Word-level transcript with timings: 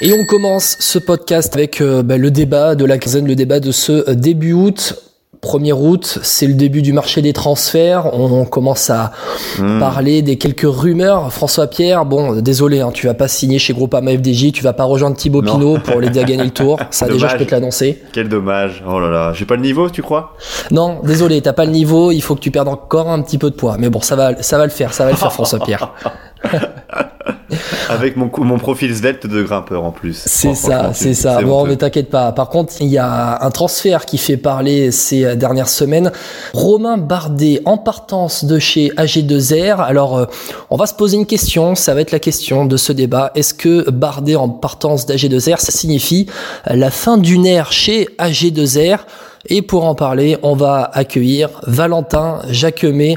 Et 0.00 0.12
on 0.12 0.24
commence 0.24 0.76
ce 0.78 0.98
podcast 0.98 1.54
avec 1.56 1.80
euh, 1.80 2.02
bah, 2.02 2.16
le 2.18 2.30
débat 2.30 2.74
de 2.76 2.84
la 2.84 2.98
quinzaine, 2.98 3.26
le 3.26 3.34
débat 3.34 3.58
de 3.60 3.72
ce 3.72 4.08
euh, 4.10 4.14
début 4.14 4.52
août. 4.52 4.94
1er 5.40 5.72
août, 5.72 6.18
c'est 6.22 6.48
le 6.48 6.54
début 6.54 6.82
du 6.82 6.92
marché 6.92 7.22
des 7.22 7.32
transferts. 7.32 8.12
On 8.12 8.44
commence 8.44 8.90
à 8.90 9.12
Hmm. 9.58 9.78
parler 9.78 10.20
des 10.22 10.36
quelques 10.36 10.66
rumeurs. 10.66 11.32
François 11.32 11.68
Pierre, 11.68 12.04
bon, 12.04 12.40
désolé, 12.40 12.80
hein, 12.80 12.90
tu 12.92 13.06
vas 13.06 13.14
pas 13.14 13.28
signer 13.28 13.58
chez 13.60 13.72
Groupama 13.72 14.12
FDJ, 14.12 14.50
tu 14.52 14.62
vas 14.64 14.72
pas 14.72 14.82
rejoindre 14.84 15.16
Thibaut 15.16 15.42
Non. 15.42 15.52
Pinot 15.54 15.78
pour 15.78 16.00
l'aider 16.00 16.20
à 16.20 16.24
gagner 16.24 16.44
le 16.44 16.50
tour. 16.50 16.78
Ça, 16.90 17.06
déjà, 17.08 17.28
je 17.28 17.36
peux 17.36 17.44
te 17.46 17.52
l'annoncer. 17.52 18.02
Quel 18.12 18.28
dommage. 18.28 18.82
Oh 18.88 18.98
là 19.00 19.08
là. 19.10 19.32
J'ai 19.32 19.44
pas 19.46 19.54
le 19.56 19.62
niveau, 19.62 19.88
tu 19.90 20.02
crois? 20.02 20.34
Non, 20.72 20.98
désolé, 21.04 21.40
t'as 21.40 21.52
pas 21.52 21.64
le 21.64 21.70
niveau. 21.72 22.10
Il 22.10 22.20
faut 22.20 22.34
que 22.34 22.40
tu 22.40 22.50
perdes 22.50 22.68
encore 22.68 23.08
un 23.08 23.22
petit 23.22 23.38
peu 23.38 23.50
de 23.50 23.54
poids. 23.56 23.76
Mais 23.78 23.90
bon, 23.90 24.00
ça 24.00 24.16
va, 24.16 24.42
ça 24.42 24.58
va 24.58 24.64
le 24.64 24.70
faire, 24.70 24.92
ça 24.92 25.04
va 25.04 25.10
le 25.12 25.16
faire, 25.16 25.32
François 25.32 25.60
Pierre. 25.60 25.92
Avec 27.88 28.16
mon, 28.16 28.30
mon 28.38 28.58
profil 28.58 28.94
svelte 28.94 29.26
de 29.26 29.42
grimpeur 29.42 29.84
en 29.84 29.90
plus. 29.90 30.22
C'est 30.26 30.54
ça, 30.54 30.90
c'est 30.92 31.14
ça. 31.14 31.40
Bon, 31.42 31.60
honteux. 31.60 31.70
mais 31.70 31.76
t'inquiète 31.76 32.10
pas. 32.10 32.32
Par 32.32 32.50
contre, 32.50 32.74
il 32.80 32.88
y 32.88 32.98
a 32.98 33.42
un 33.42 33.50
transfert 33.50 34.04
qui 34.04 34.18
fait 34.18 34.36
parler 34.36 34.90
ces 34.90 35.34
dernières 35.36 35.68
semaines. 35.68 36.12
Romain 36.52 36.98
Bardet 36.98 37.60
en 37.64 37.78
partance 37.78 38.44
de 38.44 38.58
chez 38.58 38.88
AG2R. 38.96 39.80
Alors, 39.80 40.18
euh, 40.18 40.26
on 40.68 40.76
va 40.76 40.86
se 40.86 40.94
poser 40.94 41.16
une 41.16 41.26
question. 41.26 41.74
Ça 41.74 41.94
va 41.94 42.02
être 42.02 42.12
la 42.12 42.18
question 42.18 42.66
de 42.66 42.76
ce 42.76 42.92
débat. 42.92 43.32
Est-ce 43.34 43.54
que 43.54 43.88
Bardet 43.90 44.36
en 44.36 44.50
partance 44.50 45.06
d'AG2R, 45.06 45.58
ça 45.58 45.72
signifie 45.72 46.26
la 46.66 46.90
fin 46.90 47.16
d'une 47.16 47.46
ère 47.46 47.72
chez 47.72 48.08
AG2R 48.18 48.98
Et 49.46 49.62
pour 49.62 49.86
en 49.86 49.94
parler, 49.94 50.36
on 50.42 50.54
va 50.54 50.90
accueillir 50.92 51.48
Valentin 51.66 52.40
Jacquemet, 52.50 53.16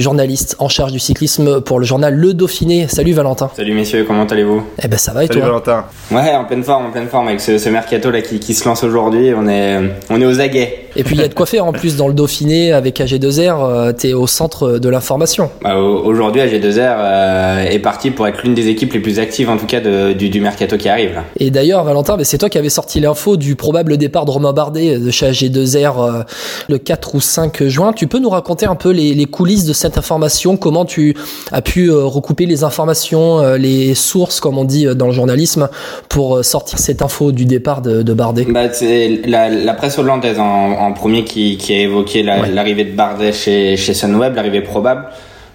journaliste 0.00 0.56
en 0.58 0.68
charge 0.68 0.92
du 0.92 0.98
cyclisme 0.98 1.60
pour 1.60 1.78
le 1.78 1.84
journal 1.86 2.14
Le 2.14 2.34
Dauphiné. 2.34 2.88
Salut 2.88 3.12
Valentin. 3.12 3.50
Salut 3.56 3.74
messieurs, 3.74 4.04
comment 4.06 4.24
allez-vous? 4.24 4.62
Eh 4.82 4.88
ben 4.88 4.98
ça 4.98 5.12
va 5.12 5.24
et 5.24 5.26
Salut 5.26 5.40
toi? 5.40 5.48
Valentin. 5.48 5.84
Ouais, 6.10 6.34
en 6.34 6.44
pleine 6.44 6.62
forme, 6.64 6.86
en 6.86 6.90
pleine 6.90 7.08
forme 7.08 7.28
avec 7.28 7.40
ce, 7.40 7.58
ce 7.58 7.68
mercato 7.68 8.10
là 8.10 8.20
qui, 8.22 8.40
qui 8.40 8.54
se 8.54 8.66
lance 8.68 8.82
aujourd'hui. 8.84 9.32
On 9.36 9.46
est, 9.48 9.78
on 10.10 10.20
est 10.20 10.26
aux 10.26 10.40
aguets. 10.40 10.86
Et 10.96 11.04
puis 11.04 11.14
il 11.14 11.20
y 11.20 11.24
a 11.24 11.28
de 11.28 11.34
quoi 11.34 11.46
faire 11.46 11.64
en 11.66 11.72
plus 11.72 11.96
dans 11.96 12.08
le 12.08 12.14
Dauphiné 12.14 12.72
avec 12.72 12.98
AG2R, 13.00 13.64
euh, 13.64 13.92
t'es 13.92 14.12
au 14.12 14.26
centre 14.26 14.78
de 14.78 14.88
l'information. 14.88 15.50
Bah, 15.62 15.76
au- 15.78 16.02
aujourd'hui, 16.04 16.40
AG2R 16.42 16.78
euh, 16.98 17.64
est 17.64 17.78
parti 17.78 18.10
pour 18.10 18.26
être 18.26 18.42
l'une 18.42 18.54
des 18.54 18.68
équipes 18.68 18.92
les 18.92 19.00
plus 19.00 19.18
actives 19.18 19.48
en 19.50 19.56
tout 19.56 19.66
cas 19.66 19.80
de- 19.80 20.12
du, 20.12 20.28
du 20.28 20.40
mercato 20.40 20.76
qui 20.76 20.88
arrive 20.88 21.14
là. 21.14 21.24
Et 21.38 21.50
d'ailleurs 21.50 21.84
Valentin, 21.84 22.16
c'est 22.22 22.38
toi 22.38 22.48
qui 22.48 22.58
avais 22.58 22.68
sorti 22.68 23.00
l'info 23.00 23.36
du 23.36 23.56
probable 23.56 23.96
départ 23.96 24.24
de 24.24 24.30
Romain 24.30 24.52
Bardet 24.52 24.98
de 24.98 25.10
chez 25.10 25.30
AG2R 25.30 25.98
euh, 26.20 26.22
le 26.68 26.78
4 26.78 27.14
ou 27.14 27.20
5 27.20 27.64
juin. 27.68 27.92
Tu 27.92 28.06
peux 28.06 28.18
nous 28.18 28.30
raconter 28.30 28.66
un 28.66 28.74
peu 28.74 28.90
les, 28.90 29.14
les 29.14 29.24
coulisses 29.26 29.64
de 29.66 29.72
cette 29.72 29.96
information, 29.98 30.56
comment 30.56 30.84
tu 30.84 31.14
as 31.52 31.62
pu 31.62 31.90
euh, 31.90 32.04
recouper 32.04 32.46
les 32.46 32.64
informations, 32.64 33.40
euh, 33.40 33.56
les 33.56 33.94
sources 33.94 34.40
comme 34.40 34.58
on 34.58 34.64
dit 34.64 34.86
euh, 34.86 34.94
dans 34.94 35.06
le 35.06 35.12
journalisme 35.12 35.68
pour 36.08 36.36
euh, 36.38 36.42
sortir 36.42 36.78
cette 36.78 37.02
info 37.02 37.32
du 37.32 37.44
départ 37.44 37.80
de, 37.82 38.02
de 38.02 38.12
Bardet? 38.12 38.46
Bah, 38.48 38.72
c'est 38.72 39.20
la, 39.26 39.48
la 39.48 39.74
presse 39.74 39.98
hollandaise 39.98 40.38
en, 40.38 40.44
en 40.80 40.92
premier 40.92 41.24
qui, 41.24 41.56
qui 41.56 41.74
a 41.74 41.78
évoqué 41.78 42.22
la- 42.22 42.40
Ouais. 42.40 42.48
l'arrivée 42.52 42.84
de 42.84 42.92
Bardet 42.92 43.32
chez, 43.32 43.76
chez 43.76 43.94
Sunweb, 43.94 44.34
l'arrivée 44.34 44.60
probable. 44.62 45.04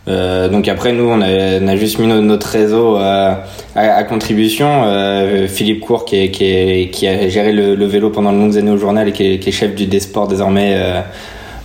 Euh, 0.07 0.49
donc 0.49 0.67
après 0.67 0.91
nous 0.93 1.05
on 1.09 1.19
a, 1.21 1.59
on 1.61 1.67
a 1.67 1.75
juste 1.75 1.97
mis 1.97 2.05
no- 2.05 2.21
notre 2.21 2.47
réseau 2.47 2.95
euh, 2.95 3.33
à, 3.75 3.79
à 3.95 4.03
contribution. 4.03 4.83
Euh, 4.85 5.47
Philippe 5.47 5.79
Cour 5.81 6.05
qui, 6.05 6.17
est- 6.17 6.29
qui, 6.29 6.45
est- 6.45 6.89
qui 6.91 7.07
a 7.07 7.27
géré 7.27 7.51
le, 7.51 7.73
le 7.75 7.85
vélo 7.85 8.11
pendant 8.11 8.31
de 8.31 8.37
longues 8.37 8.55
années 8.57 8.69
au 8.71 8.77
journal 8.77 9.07
et 9.09 9.11
qui 9.11 9.33
est, 9.33 9.39
qui 9.39 9.49
est 9.49 9.51
chef 9.51 9.73
du 9.73 9.87
Desports 9.87 10.27
désormais 10.27 10.73
euh, 10.75 11.01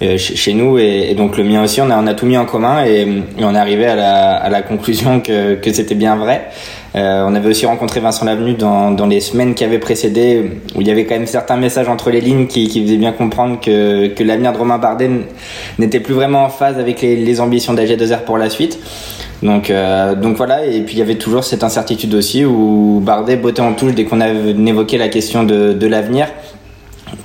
chez, 0.01 0.37
chez 0.37 0.53
nous 0.55 0.79
et, 0.79 1.09
et 1.11 1.15
donc 1.15 1.37
le 1.37 1.45
mien 1.45 1.63
aussi 1.63 1.81
on 1.81 1.91
a, 1.91 1.99
on 2.01 2.07
a 2.07 2.15
tout 2.15 2.27
mis 2.27 2.37
en 2.37 2.47
commun 2.47 2.85
et, 2.85 3.03
et 3.39 3.45
on 3.45 3.55
est 3.55 3.59
arrivé 3.59 3.87
à 3.87 3.95
la, 3.95 4.35
à 4.37 4.49
la 4.49 4.63
conclusion 4.63 5.21
que, 5.21 5.55
que 5.55 5.73
c'était 5.73 5.95
bien 5.95 6.17
vrai. 6.17 6.49
Euh, 6.97 7.25
on 7.25 7.35
avait 7.37 7.49
aussi 7.49 7.67
rencontré 7.67 8.01
Vincent 8.01 8.25
Lavenu 8.25 8.55
dans, 8.55 8.91
dans 8.91 9.07
les 9.07 9.21
semaines 9.21 9.55
qui 9.55 9.63
avaient 9.63 9.79
précédé, 9.79 10.51
où 10.75 10.81
il 10.81 10.89
y 10.89 10.91
avait 10.91 11.05
quand 11.05 11.15
même 11.15 11.27
certains 11.27 11.57
messages 11.57 11.89
entre 11.89 12.11
les 12.11 12.21
lignes 12.21 12.49
qui, 12.49 12.67
qui 12.67 12.83
faisaient 12.83 12.97
bien 12.97 13.13
comprendre 13.13 13.61
que, 13.61 14.09
que 14.09 14.25
l'avenir 14.25 14.53
de 14.53 14.59
Romain 14.59 14.79
Bardet 14.79 15.09
n'était 15.79 16.01
plus 16.01 16.15
vraiment 16.15 16.45
en 16.45 16.49
phase 16.49 16.79
avec 16.79 17.01
les, 17.01 17.15
les 17.17 17.41
ambitions 17.41 17.75
d'AG2R 17.75 18.25
pour 18.25 18.39
la 18.39 18.51
suite. 18.51 18.79
Donc, 19.43 19.71
euh, 19.71 20.15
donc 20.17 20.37
voilà, 20.37 20.67
et 20.67 20.81
puis 20.81 20.97
il 20.97 20.99
y 20.99 21.03
avait 21.03 21.15
toujours 21.15 21.45
cette 21.45 21.63
incertitude 21.63 22.13
aussi 22.15 22.45
où 22.45 23.01
Bardet 23.03 23.37
bottait 23.37 23.63
en 23.63 23.73
touche 23.73 23.95
dès 23.95 24.05
qu'on 24.05 24.21
évoqué 24.21 24.99
la 24.99 25.09
question 25.09 25.45
de, 25.45 25.73
de 25.73 25.87
l'avenir. 25.87 26.27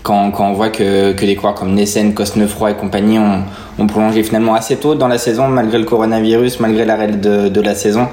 Quand, 0.03 0.31
quand 0.31 0.49
on 0.49 0.53
voit 0.53 0.69
que, 0.69 1.13
que 1.13 1.25
des 1.25 1.35
coureurs 1.35 1.55
comme 1.55 1.73
Nessen, 1.73 2.13
Cosnefroy 2.13 2.71
et 2.71 2.73
compagnie 2.75 3.17
ont, 3.19 3.43
ont 3.79 3.87
prolongé 3.87 4.23
finalement 4.23 4.53
assez 4.53 4.75
tôt 4.77 4.95
dans 4.95 5.07
la 5.07 5.17
saison, 5.17 5.47
malgré 5.47 5.77
le 5.79 5.85
coronavirus, 5.85 6.59
malgré 6.59 6.85
l'arrêt 6.85 7.07
de, 7.07 7.47
de 7.49 7.61
la 7.61 7.73
saison, 7.75 8.07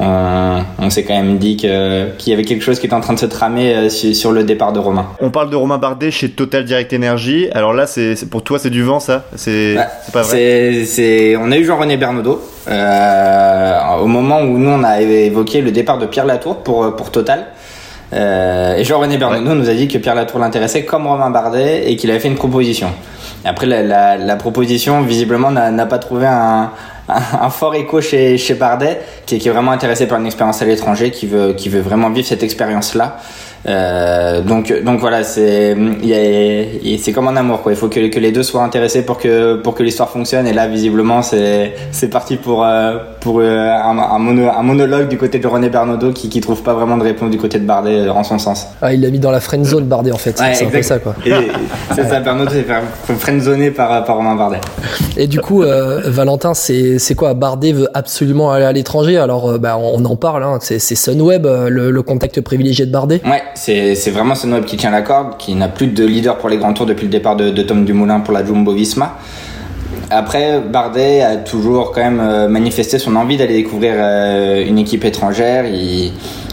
on, 0.00 0.58
on 0.78 0.90
s'est 0.90 1.02
quand 1.04 1.14
même 1.14 1.38
dit 1.38 1.56
que- 1.56 2.10
qu'il 2.16 2.30
y 2.30 2.34
avait 2.34 2.44
quelque 2.44 2.62
chose 2.62 2.78
qui 2.80 2.86
était 2.86 2.94
en 2.94 3.00
train 3.00 3.12
de 3.14 3.18
se 3.18 3.26
tramer 3.26 3.74
euh, 3.74 3.88
sur, 3.88 4.14
sur 4.14 4.32
le 4.32 4.42
départ 4.44 4.72
de 4.72 4.78
Romain. 4.78 5.06
On 5.20 5.30
parle 5.30 5.50
de 5.50 5.56
Romain 5.56 5.78
Bardet 5.78 6.10
chez 6.10 6.30
Total 6.30 6.64
Direct 6.64 6.92
Energy. 6.92 7.48
Alors 7.52 7.72
là, 7.72 7.86
c'est 7.86 8.14
pour 8.30 8.42
toi, 8.42 8.58
c'est 8.58 8.70
du 8.70 8.82
vent, 8.82 9.00
ça? 9.00 9.24
C'est 9.36 9.76
Ouais, 9.76 9.86
c'est 10.04 10.12
pas 10.12 10.22
vrai? 10.22 10.30
C'est, 10.30 10.84
c'est, 10.86 11.36
on 11.36 11.50
a 11.52 11.56
eu 11.56 11.64
Jean-René 11.64 11.96
Bernaudot 11.96 12.40
euh, 12.68 13.78
au 14.00 14.06
moment 14.06 14.40
où 14.40 14.58
nous 14.58 14.70
on 14.70 14.82
a 14.84 15.00
évoqué 15.00 15.60
le 15.60 15.70
départ 15.72 15.98
de 15.98 16.06
Pierre 16.06 16.26
Latour 16.26 16.58
pour 16.62 16.94
pour 16.96 17.10
Total. 17.10 17.46
Euh, 18.12 18.76
et 18.76 18.84
Jean-René 18.84 19.16
Bernaudot 19.16 19.54
nous 19.54 19.68
a 19.68 19.74
dit 19.74 19.88
que 19.88 19.98
Pierre 19.98 20.14
Latour 20.14 20.38
l'intéressait 20.38 20.84
comme 20.84 21.06
Romain 21.06 21.30
Bardet 21.30 21.90
et 21.90 21.96
qu'il 21.96 22.10
avait 22.10 22.20
fait 22.20 22.28
une 22.28 22.36
proposition. 22.36 22.90
Après 23.44 23.66
la, 23.66 23.82
la, 23.82 24.16
la 24.16 24.36
proposition 24.36 25.02
visiblement 25.02 25.50
n'a, 25.50 25.86
pas 25.86 25.98
trouvé 25.98 26.26
un, 26.26 26.70
un, 27.08 27.20
un 27.40 27.50
fort 27.50 27.74
écho 27.74 28.00
chez, 28.00 28.38
chez 28.38 28.54
Bardet 28.54 29.00
qui 29.26 29.36
est, 29.36 29.38
qui 29.38 29.48
est 29.48 29.50
vraiment 29.50 29.72
intéressé 29.72 30.06
par 30.06 30.18
une 30.18 30.26
expérience 30.26 30.60
à 30.62 30.64
l'étranger, 30.64 31.10
qui 31.10 31.26
veut, 31.26 31.54
qui 31.54 31.68
veut 31.68 31.80
vraiment 31.80 32.10
vivre 32.10 32.26
cette 32.26 32.42
expérience 32.42 32.94
là. 32.94 33.18
Euh, 33.64 34.40
donc 34.42 34.72
donc 34.84 34.98
voilà 34.98 35.22
c'est 35.22 35.76
c'est 36.98 37.12
comme 37.12 37.28
un 37.28 37.36
amour 37.36 37.62
quoi 37.62 37.70
il 37.70 37.78
faut 37.78 37.88
que, 37.88 38.08
que 38.08 38.18
les 38.18 38.32
deux 38.32 38.42
soient 38.42 38.64
intéressés 38.64 39.02
pour 39.02 39.18
que 39.18 39.54
pour 39.54 39.76
que 39.76 39.84
l'histoire 39.84 40.10
fonctionne 40.10 40.48
et 40.48 40.52
là 40.52 40.66
visiblement 40.66 41.22
c'est 41.22 41.72
c'est 41.92 42.08
parti 42.08 42.36
pour 42.36 42.64
euh, 42.64 42.96
pour 43.20 43.38
euh, 43.38 43.68
un, 43.68 43.96
un, 43.98 44.18
mono- 44.18 44.50
un 44.50 44.62
monologue 44.64 45.06
du 45.08 45.16
côté 45.16 45.38
de 45.38 45.46
René 45.46 45.68
Bernaudot 45.68 46.12
qui 46.12 46.28
qui 46.28 46.40
trouve 46.40 46.62
pas 46.64 46.74
vraiment 46.74 46.96
de 46.96 47.04
réponse 47.04 47.30
du 47.30 47.38
côté 47.38 47.60
de 47.60 47.64
Bardet 47.64 48.00
euh, 48.08 48.12
en 48.12 48.24
son 48.24 48.38
sens 48.38 48.66
ah, 48.80 48.92
Il 48.92 49.00
l'a 49.00 49.10
mis 49.10 49.20
dans 49.20 49.30
la 49.30 49.38
friend 49.40 49.64
zone 49.64 49.84
Bardet 49.84 50.10
en 50.10 50.16
fait, 50.18 50.40
Ouais, 50.40 50.54
c'est 50.54 50.64
un 50.66 50.68
peu 50.70 50.78
exact. 50.78 51.04
ça 51.04 51.12
quoi. 51.12 51.14
c'est 51.94 52.08
ça 52.08 52.18
Bernaudot 52.18 52.50
s'est 52.50 52.64
fait 52.64 53.14
friendzoner 53.14 53.70
par 53.70 54.04
par 54.04 54.16
Romain 54.16 54.34
Bardet 54.34 54.58
Et 55.16 55.28
du 55.28 55.40
coup, 55.40 55.62
euh, 55.62 56.00
Valentin, 56.06 56.54
c'est 56.54 56.98
c'est 56.98 57.14
quoi? 57.14 57.34
Bardet 57.34 57.72
veut 57.72 57.88
absolument 57.94 58.50
aller 58.50 58.64
à 58.64 58.72
l'étranger. 58.72 59.18
Alors, 59.18 59.58
bah, 59.58 59.78
on 59.78 60.04
en 60.04 60.16
parle. 60.16 60.42
Hein, 60.42 60.58
c'est 60.60 60.78
Sunweb, 60.80 61.46
le, 61.46 61.90
le 61.90 62.02
contact 62.02 62.40
privilégié 62.40 62.86
de 62.86 62.90
Bardet. 62.92 63.20
Ouais, 63.24 63.42
c'est 63.54 63.94
c'est 63.94 64.10
vraiment 64.10 64.34
Sunweb 64.34 64.64
qui 64.64 64.76
tient 64.76 64.90
la 64.90 65.02
corde, 65.02 65.36
qui 65.36 65.54
n'a 65.54 65.68
plus 65.68 65.88
de 65.88 66.04
leader 66.04 66.38
pour 66.38 66.48
les 66.48 66.56
grands 66.56 66.74
tours 66.74 66.86
depuis 66.86 67.04
le 67.04 67.10
départ 67.10 67.36
de, 67.36 67.50
de 67.50 67.62
Tom 67.62 67.84
Dumoulin 67.84 68.20
pour 68.20 68.32
la 68.34 68.44
Jumbo 68.44 68.72
Visma. 68.72 69.18
Après, 70.14 70.60
Bardet 70.60 71.22
a 71.22 71.36
toujours 71.36 71.92
quand 71.92 72.02
même 72.02 72.20
euh, 72.20 72.46
manifesté 72.48 72.98
son 72.98 73.16
envie 73.16 73.38
d'aller 73.38 73.54
découvrir 73.54 73.94
euh, 73.96 74.62
une 74.66 74.78
équipe 74.78 75.04
étrangère. 75.06 75.64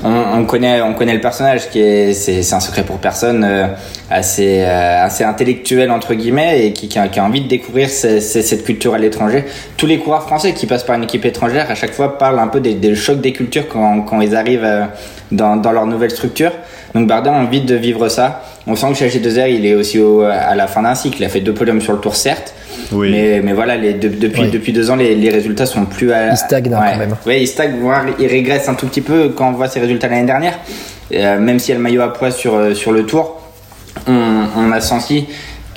On, 0.03 0.39
on 0.39 0.45
connaît, 0.45 0.81
on 0.81 0.93
connaît 0.93 1.13
le 1.13 1.19
personnage 1.19 1.69
qui 1.69 1.81
est, 1.81 2.13
c'est, 2.13 2.53
un 2.53 2.61
secret 2.61 2.83
pour 2.83 2.99
personne, 2.99 3.43
euh, 3.43 3.67
assez, 4.09 4.61
assez 4.63 5.25
intellectuel 5.25 5.91
entre 5.91 6.13
guillemets 6.13 6.67
et 6.67 6.71
qui, 6.73 6.97
a, 6.97 7.23
envie 7.23 7.41
de 7.41 7.49
découvrir 7.49 7.89
ce- 7.89 8.21
ce- 8.21 8.41
cette 8.41 8.63
culture 8.63 8.93
à 8.93 8.97
l'étranger. 8.97 9.43
Tous 9.75 9.85
les 9.87 9.97
coureurs 9.99 10.23
français 10.23 10.53
qui 10.53 10.65
passent 10.65 10.85
par 10.85 10.95
une 10.95 11.03
équipe 11.03 11.25
étrangère, 11.25 11.69
à 11.69 11.75
chaque 11.75 11.91
fois 11.93 12.17
parlent 12.17 12.39
un 12.39 12.47
peu 12.47 12.61
des, 12.61 12.95
chocs 12.95 13.19
des 13.19 13.33
cultures 13.33 13.67
quand, 13.67 14.21
ils 14.21 14.35
arrivent 14.37 14.87
dans, 15.33 15.55
leur 15.73 15.85
nouvelle 15.85 16.11
structure. 16.11 16.51
Donc 16.95 17.07
Bardet 17.07 17.29
a 17.29 17.33
envie 17.33 17.61
de 17.61 17.75
vivre 17.75 18.07
ça. 18.07 18.41
On 18.67 18.75
sent 18.77 18.87
que 18.91 18.95
chez 18.95 19.09
G2R, 19.09 19.49
il 19.53 19.65
est 19.65 19.75
aussi 19.75 19.99
au- 19.99 20.21
à 20.21 20.55
la 20.55 20.67
fin 20.67 20.81
d'un 20.83 20.95
cycle. 20.95 21.17
Il 21.19 21.25
a 21.25 21.29
fait 21.29 21.41
deux 21.41 21.53
podiums 21.53 21.81
sur 21.81 21.91
le 21.91 21.99
tour, 21.99 22.15
certes. 22.15 22.53
Oui. 22.91 23.11
Mais, 23.11 23.41
mais 23.43 23.53
voilà, 23.53 23.75
les, 23.77 23.93
de- 23.93 24.07
depuis, 24.07 24.41
Oui. 24.43 24.49
depuis 24.51 24.73
deux 24.73 24.89
ans, 24.89 24.95
les, 24.95 25.15
les 25.15 25.29
résultats 25.29 25.65
sont 25.65 25.85
plus 25.85 26.11
à. 26.11 26.29
Il 26.31 26.37
stagne, 26.37 26.73
hein, 26.73 26.79
ouais. 26.81 26.91
quand 26.93 26.97
même. 26.97 27.15
Ouais, 27.25 27.41
il 27.41 27.47
stagne, 27.47 27.73
voire 27.79 28.03
il 28.19 28.27
régresse 28.27 28.67
un 28.67 28.73
tout 28.73 28.87
petit 28.87 29.01
peu 29.01 29.29
quand 29.29 29.49
on 29.49 29.53
voit 29.53 29.67
ses 29.67 29.79
résultats 29.79 30.07
l'année 30.07 30.25
dernière. 30.25 30.57
Euh, 31.13 31.39
même 31.39 31.59
s'il 31.59 31.69
y 31.69 31.71
a 31.73 31.77
le 31.77 31.83
maillot 31.83 32.01
à 32.01 32.13
poids 32.13 32.31
sur, 32.31 32.55
euh, 32.55 32.73
sur 32.73 32.91
le 32.91 33.05
tour, 33.05 33.41
on, 34.07 34.45
on 34.57 34.71
a 34.71 34.81
senti 34.81 35.27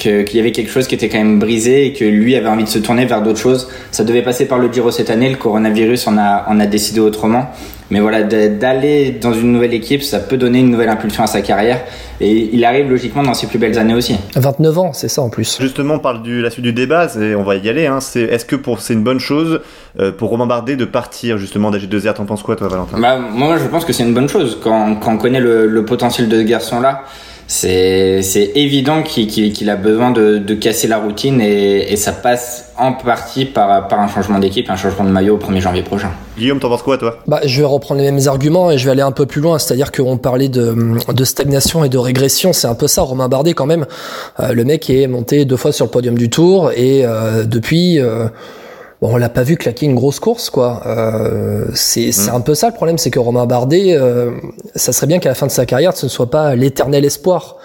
qu'il 0.02 0.37
y 0.37 0.40
avait 0.40 0.52
quelque 0.52 0.70
chose 0.70 0.87
qui 0.88 0.94
était 0.94 1.08
quand 1.08 1.19
même 1.19 1.38
brisé 1.38 1.87
et 1.87 1.93
que 1.93 2.04
lui 2.04 2.34
avait 2.37 2.49
envie 2.49 2.64
de 2.64 2.69
se 2.69 2.78
tourner 2.78 3.04
vers 3.06 3.22
d'autres 3.22 3.38
choses. 3.38 3.69
Ça 3.90 4.04
devait 4.04 4.22
passer 4.22 4.46
par 4.46 4.58
le 4.58 4.72
Giro 4.72 4.90
cette 4.90 5.10
année, 5.10 5.28
le 5.31 5.37
coronavirus 5.37 6.06
en 6.08 6.19
a, 6.19 6.44
en 6.49 6.58
a 6.60 6.66
décidé 6.66 7.00
autrement. 7.00 7.50
Mais 7.90 8.00
voilà, 8.00 8.22
d'aller 8.22 9.10
dans 9.10 9.34
une 9.34 9.52
nouvelle 9.52 9.75
équipe, 9.75 10.02
ça 10.02 10.19
peut 10.19 10.38
donner 10.38 10.60
une 10.60 10.70
nouvelle 10.70 10.88
impulsion 10.88 11.25
à 11.25 11.26
sa 11.26 11.43
carrière. 11.43 11.82
Et 12.22 12.49
il 12.52 12.64
arrive 12.64 12.88
logiquement 12.88 13.22
dans 13.22 13.34
ses 13.34 13.46
plus 13.46 13.58
belles 13.58 13.78
années 13.78 13.93
aussi. 13.94 14.16
29 14.34 14.78
ans, 14.78 14.93
c'est 14.94 15.08
ça 15.08 15.20
en 15.20 15.28
plus. 15.28 15.58
Justement, 15.60 15.94
on 15.94 15.99
parle 15.99 16.22
de 16.22 16.40
la 16.40 16.48
suite 16.50 16.64
du 16.64 16.72
débat, 16.72 17.08
c'est- 17.08 17.34
on 17.34 17.43
va 17.43 17.56
y 17.56 17.69
aller. 17.69 17.87
Hein. 17.87 18.00
C'est- 18.00 18.22
Est-ce 18.22 18.46
que 18.46 18.56
pour 18.56 18.81
c'est 18.81 18.94
une 18.94 19.02
bonne 19.02 19.20
chose 19.20 19.60
euh, 20.00 20.10
pour 20.10 20.31
Romain 20.31 20.46
Bardet 20.46 20.76
de 20.76 20.87
partir 20.87 21.37
justement 21.37 21.70
d'AG2R 21.70 22.14
T'en 22.14 22.25
penses 22.25 22.43
quoi, 22.43 22.56
toi, 22.56 22.69
Valentin? 22.69 22.98
Bah, 22.98 23.19
moi, 23.19 23.58
je 23.58 23.69
pense 23.69 23.84
que 23.84 23.93
c'est 23.93 24.05
une 24.05 24.14
bonne 24.14 24.28
chose. 24.28 24.58
Quand, 24.62 24.94
quand 24.96 25.12
on 25.12 25.19
connaît 25.19 25.40
le, 25.40 25.66
le 25.66 25.84
potentiel 25.84 26.28
de 26.28 26.38
ce 26.38 26.43
garçon-là, 26.46 27.02
c'est 27.46 28.22
c'est 28.22 28.52
évident 28.54 29.02
qu'il 29.02 29.28
qu'il 29.28 29.70
a 29.70 29.76
besoin 29.76 30.10
de, 30.10 30.38
de 30.38 30.54
casser 30.54 30.88
la 30.88 30.98
routine 30.98 31.40
et, 31.40 31.92
et 31.92 31.96
ça 31.96 32.12
passe 32.12 32.72
en 32.78 32.92
partie 32.92 33.44
par, 33.44 33.88
par 33.88 34.00
un 34.00 34.08
changement 34.08 34.38
d'équipe, 34.38 34.68
un 34.70 34.76
changement 34.76 35.04
de 35.04 35.10
maillot 35.10 35.34
au 35.34 35.38
1er 35.38 35.60
janvier 35.60 35.82
prochain. 35.82 36.10
Guillaume, 36.38 36.58
t'en 36.58 36.68
penses 36.68 36.82
quoi 36.82 36.98
toi? 36.98 37.18
Bah, 37.26 37.40
Je 37.44 37.60
vais 37.60 37.66
reprendre 37.66 38.00
les 38.00 38.10
mêmes 38.10 38.26
arguments 38.26 38.70
et 38.70 38.78
je 38.78 38.84
vais 38.86 38.92
aller 38.92 39.02
un 39.02 39.12
peu 39.12 39.26
plus 39.26 39.40
loin, 39.40 39.58
c'est-à-dire 39.58 39.92
qu'on 39.92 40.16
parlait 40.16 40.48
de, 40.48 40.74
de 41.12 41.24
stagnation 41.24 41.84
et 41.84 41.88
de 41.88 41.98
régression, 41.98 42.52
c'est 42.52 42.66
un 42.66 42.74
peu 42.74 42.88
ça, 42.88 43.02
Romain 43.02 43.28
Bardet 43.28 43.52
quand 43.52 43.66
même, 43.66 43.86
euh, 44.40 44.52
le 44.52 44.64
mec 44.64 44.88
est 44.88 45.06
monté 45.06 45.44
deux 45.44 45.56
fois 45.56 45.72
sur 45.72 45.84
le 45.84 45.90
podium 45.90 46.16
du 46.16 46.30
tour 46.30 46.72
et 46.72 47.04
euh, 47.04 47.44
depuis... 47.44 48.00
Euh, 48.00 48.26
bon, 49.02 49.12
on 49.12 49.16
l'a 49.19 49.28
pas 49.28 49.43
vu 49.43 49.56
claquer 49.56 49.84
une 49.84 49.94
grosse 49.94 50.20
course, 50.20 50.49
quoi. 50.49 50.82
Euh, 50.87 51.66
c'est 51.75 52.08
mm. 52.08 52.34
un 52.34 52.40
peu 52.40 52.54
ça 52.54 52.69
le 52.69 52.75
problème, 52.75 52.96
c'est 52.96 53.10
que 53.10 53.19
Romain 53.19 53.44
Bardet, 53.44 53.94
euh, 53.94 54.31
ça 54.75 54.93
serait 54.93 55.06
bien 55.06 55.19
qu'à 55.19 55.28
la 55.28 55.34
fin 55.34 55.46
de 55.46 55.52
sa 55.52 55.66
carrière, 55.66 55.94
ce 55.94 56.06
ne 56.06 56.10
soit 56.10 56.31
pas 56.31 56.54
l'éternel 56.54 57.04
espoir. 57.04 57.58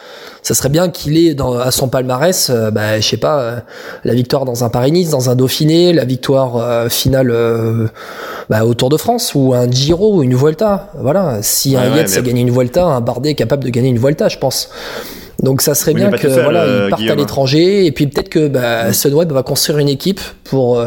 Ça 0.47 0.53
serait 0.53 0.69
bien 0.69 0.89
qu'il 0.89 1.17
ait 1.17 1.33
dans, 1.33 1.59
à 1.59 1.71
son 1.71 1.89
palmarès, 1.89 2.49
euh, 2.49 2.71
bah, 2.71 3.01
je 3.01 3.05
sais 3.05 3.17
pas, 3.17 3.41
euh, 3.41 3.59
la 4.05 4.13
victoire 4.13 4.45
dans 4.45 4.63
un 4.63 4.69
Paris-Nice, 4.69 5.09
dans 5.09 5.29
un 5.29 5.35
Dauphiné, 5.35 5.91
la 5.91 6.05
victoire 6.05 6.55
euh, 6.55 6.87
finale 6.87 7.33
bah, 8.49 8.63
au 8.63 8.73
Tour 8.73 8.87
de 8.87 8.95
France 8.95 9.33
ou 9.35 9.53
un 9.53 9.69
Giro 9.69 10.15
ou 10.15 10.23
une 10.23 10.35
Vuelta. 10.35 10.89
Voilà, 10.99 11.39
si 11.41 11.75
un 11.75 11.93
Yates 11.93 12.15
a 12.15 12.21
gagné 12.21 12.41
une 12.41 12.51
Vuelta, 12.51 12.85
un 12.85 13.01
Bardet 13.01 13.31
est 13.31 13.35
capable 13.35 13.65
de 13.65 13.69
gagner 13.69 13.89
une 13.89 13.99
Vuelta, 13.99 14.29
je 14.29 14.37
pense. 14.37 14.69
Donc 15.43 15.61
ça 15.61 15.75
serait 15.75 15.93
bien 15.93 16.09
que 16.09 16.27
voilà, 16.27 16.65
il 16.65 16.89
parte 16.89 17.01
à 17.01 17.15
l'étranger 17.15 17.85
et 17.85 17.91
puis 17.91 18.07
peut-être 18.07 18.29
que 18.29 18.47
bah, 18.47 18.91
Sunweb 18.91 19.31
va 19.31 19.43
construire 19.43 19.79
une 19.79 19.89
équipe 19.89 20.21
pour 20.43 20.83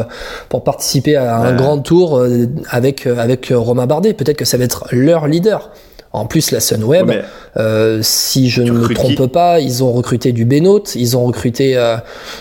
pour 0.49 0.63
participer 0.63 1.15
à 1.15 1.37
un 1.37 1.55
grand 1.55 1.79
tour 1.79 2.21
avec 2.69 3.07
avec 3.07 3.51
Romain 3.55 3.87
Bardet. 3.87 4.13
Peut-être 4.13 4.37
que 4.37 4.45
ça 4.45 4.57
va 4.57 4.65
être 4.65 4.87
leur 4.91 5.27
leader. 5.27 5.71
En 6.13 6.25
plus, 6.25 6.51
la 6.51 6.59
Sunweb, 6.59 7.09
euh, 7.55 7.99
si 8.01 8.49
je 8.49 8.61
ne 8.61 8.71
me 8.71 8.93
trompe 8.93 9.27
pas, 9.27 9.61
ils 9.61 9.81
ont 9.81 9.93
recruté 9.93 10.33
du 10.33 10.43
Benoît, 10.43 10.81
ils 10.95 11.15
ont 11.15 11.23
recruté 11.23 11.77
euh, 11.77 11.95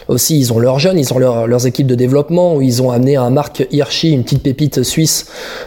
aussi, 0.08 0.36
ils 0.40 0.52
ont 0.52 0.58
leurs 0.58 0.80
jeunes, 0.80 0.98
ils 0.98 1.14
ont 1.14 1.18
leurs 1.18 1.66
équipes 1.68 1.86
de 1.86 1.94
développement, 1.94 2.56
où 2.56 2.62
ils 2.62 2.82
ont 2.82 2.90
amené 2.90 3.14
un 3.14 3.30
Marc 3.30 3.64
Hirschi, 3.70 4.10
une 4.10 4.24
petite 4.24 4.42
pépite 4.42 4.82
suisse, 4.82 5.26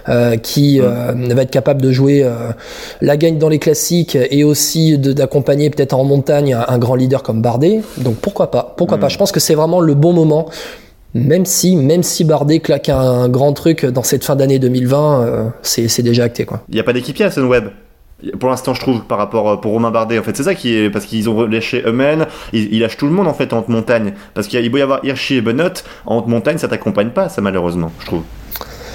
euh, 0.10 0.36
qui 0.36 0.82
euh, 0.82 1.14
va 1.16 1.44
être 1.44 1.52
capable 1.52 1.82
de 1.82 1.94
jouer 1.94 2.30
la 3.00 3.16
gagne 3.16 3.38
dans 3.38 3.50
les 3.50 3.60
classiques 3.60 4.18
et 4.30 4.44
aussi 4.44 4.98
d'accompagner 4.98 5.70
peut-être 5.70 5.94
en 5.94 6.04
montagne 6.04 6.54
un, 6.54 6.78
grand 6.78 6.96
leader 6.96 7.24
comme 7.24 7.42
Bardet. 7.42 7.82
Donc 7.98 8.16
pourquoi 8.16 8.52
pas? 8.52 8.74
Pourquoi 8.76 8.98
pas? 8.98 9.08
Je 9.08 9.18
pense 9.18 9.32
que 9.32 9.40
c'est 9.40 9.56
vraiment 9.56 9.80
le 9.80 9.94
bon 9.94 10.12
moment. 10.12 10.50
Même 11.14 11.46
si, 11.46 11.76
même 11.76 12.04
si 12.04 12.24
Bardet 12.26 12.60
claque 12.60 12.90
un, 12.90 13.30
grand 13.30 13.54
truc 13.54 13.86
dans 13.86 14.04
cette 14.04 14.26
fin 14.26 14.36
d'année 14.36 14.60
2020, 14.60 15.54
c'est 15.62 16.02
déjà 16.02 16.26
acté. 16.26 16.46
Il 16.68 16.76
n'y 16.76 16.82
a 16.82 16.84
pas 16.84 16.94
d'équipier 16.94 17.26
à 17.26 17.32
Sunweb 17.32 17.70
pour 18.40 18.50
l'instant 18.50 18.74
je 18.74 18.80
trouve 18.80 19.04
par 19.04 19.18
rapport 19.18 19.50
euh, 19.50 19.56
pour 19.58 19.72
Romain 19.72 19.92
Bardet 19.92 20.20
en 20.20 20.24
fait 20.24 20.36
c'est 20.36 20.44
ça 20.44 20.56
qui 20.56 20.76
est 20.76 20.90
parce 20.90 21.06
qu'ils 21.06 21.30
ont 21.30 21.46
lâché 21.46 21.84
Eumen 21.86 22.26
il, 22.54 22.80
lâche 22.80 22.98
tout 22.98 23.06
le 23.06 23.12
monde 23.12 23.28
en 23.28 23.34
fait 23.34 23.54
en 23.54 23.60
haute 23.60 23.70
montagne 23.70 24.14
parce 24.34 24.48
qu'il 24.48 24.72
peut 24.72 24.80
y 24.80 24.82
avoir 24.82 25.04
Hirschi 25.04 25.36
et 25.36 25.42
Benot 25.42 25.84
en 26.06 26.18
haute 26.18 26.28
montagne 26.28 26.58
ça 26.58 26.68
t'accompagne 26.68 27.10
pas 27.10 27.30
ça 27.30 27.42
malheureusement 27.42 27.92
je 28.00 28.06
trouve 28.06 28.24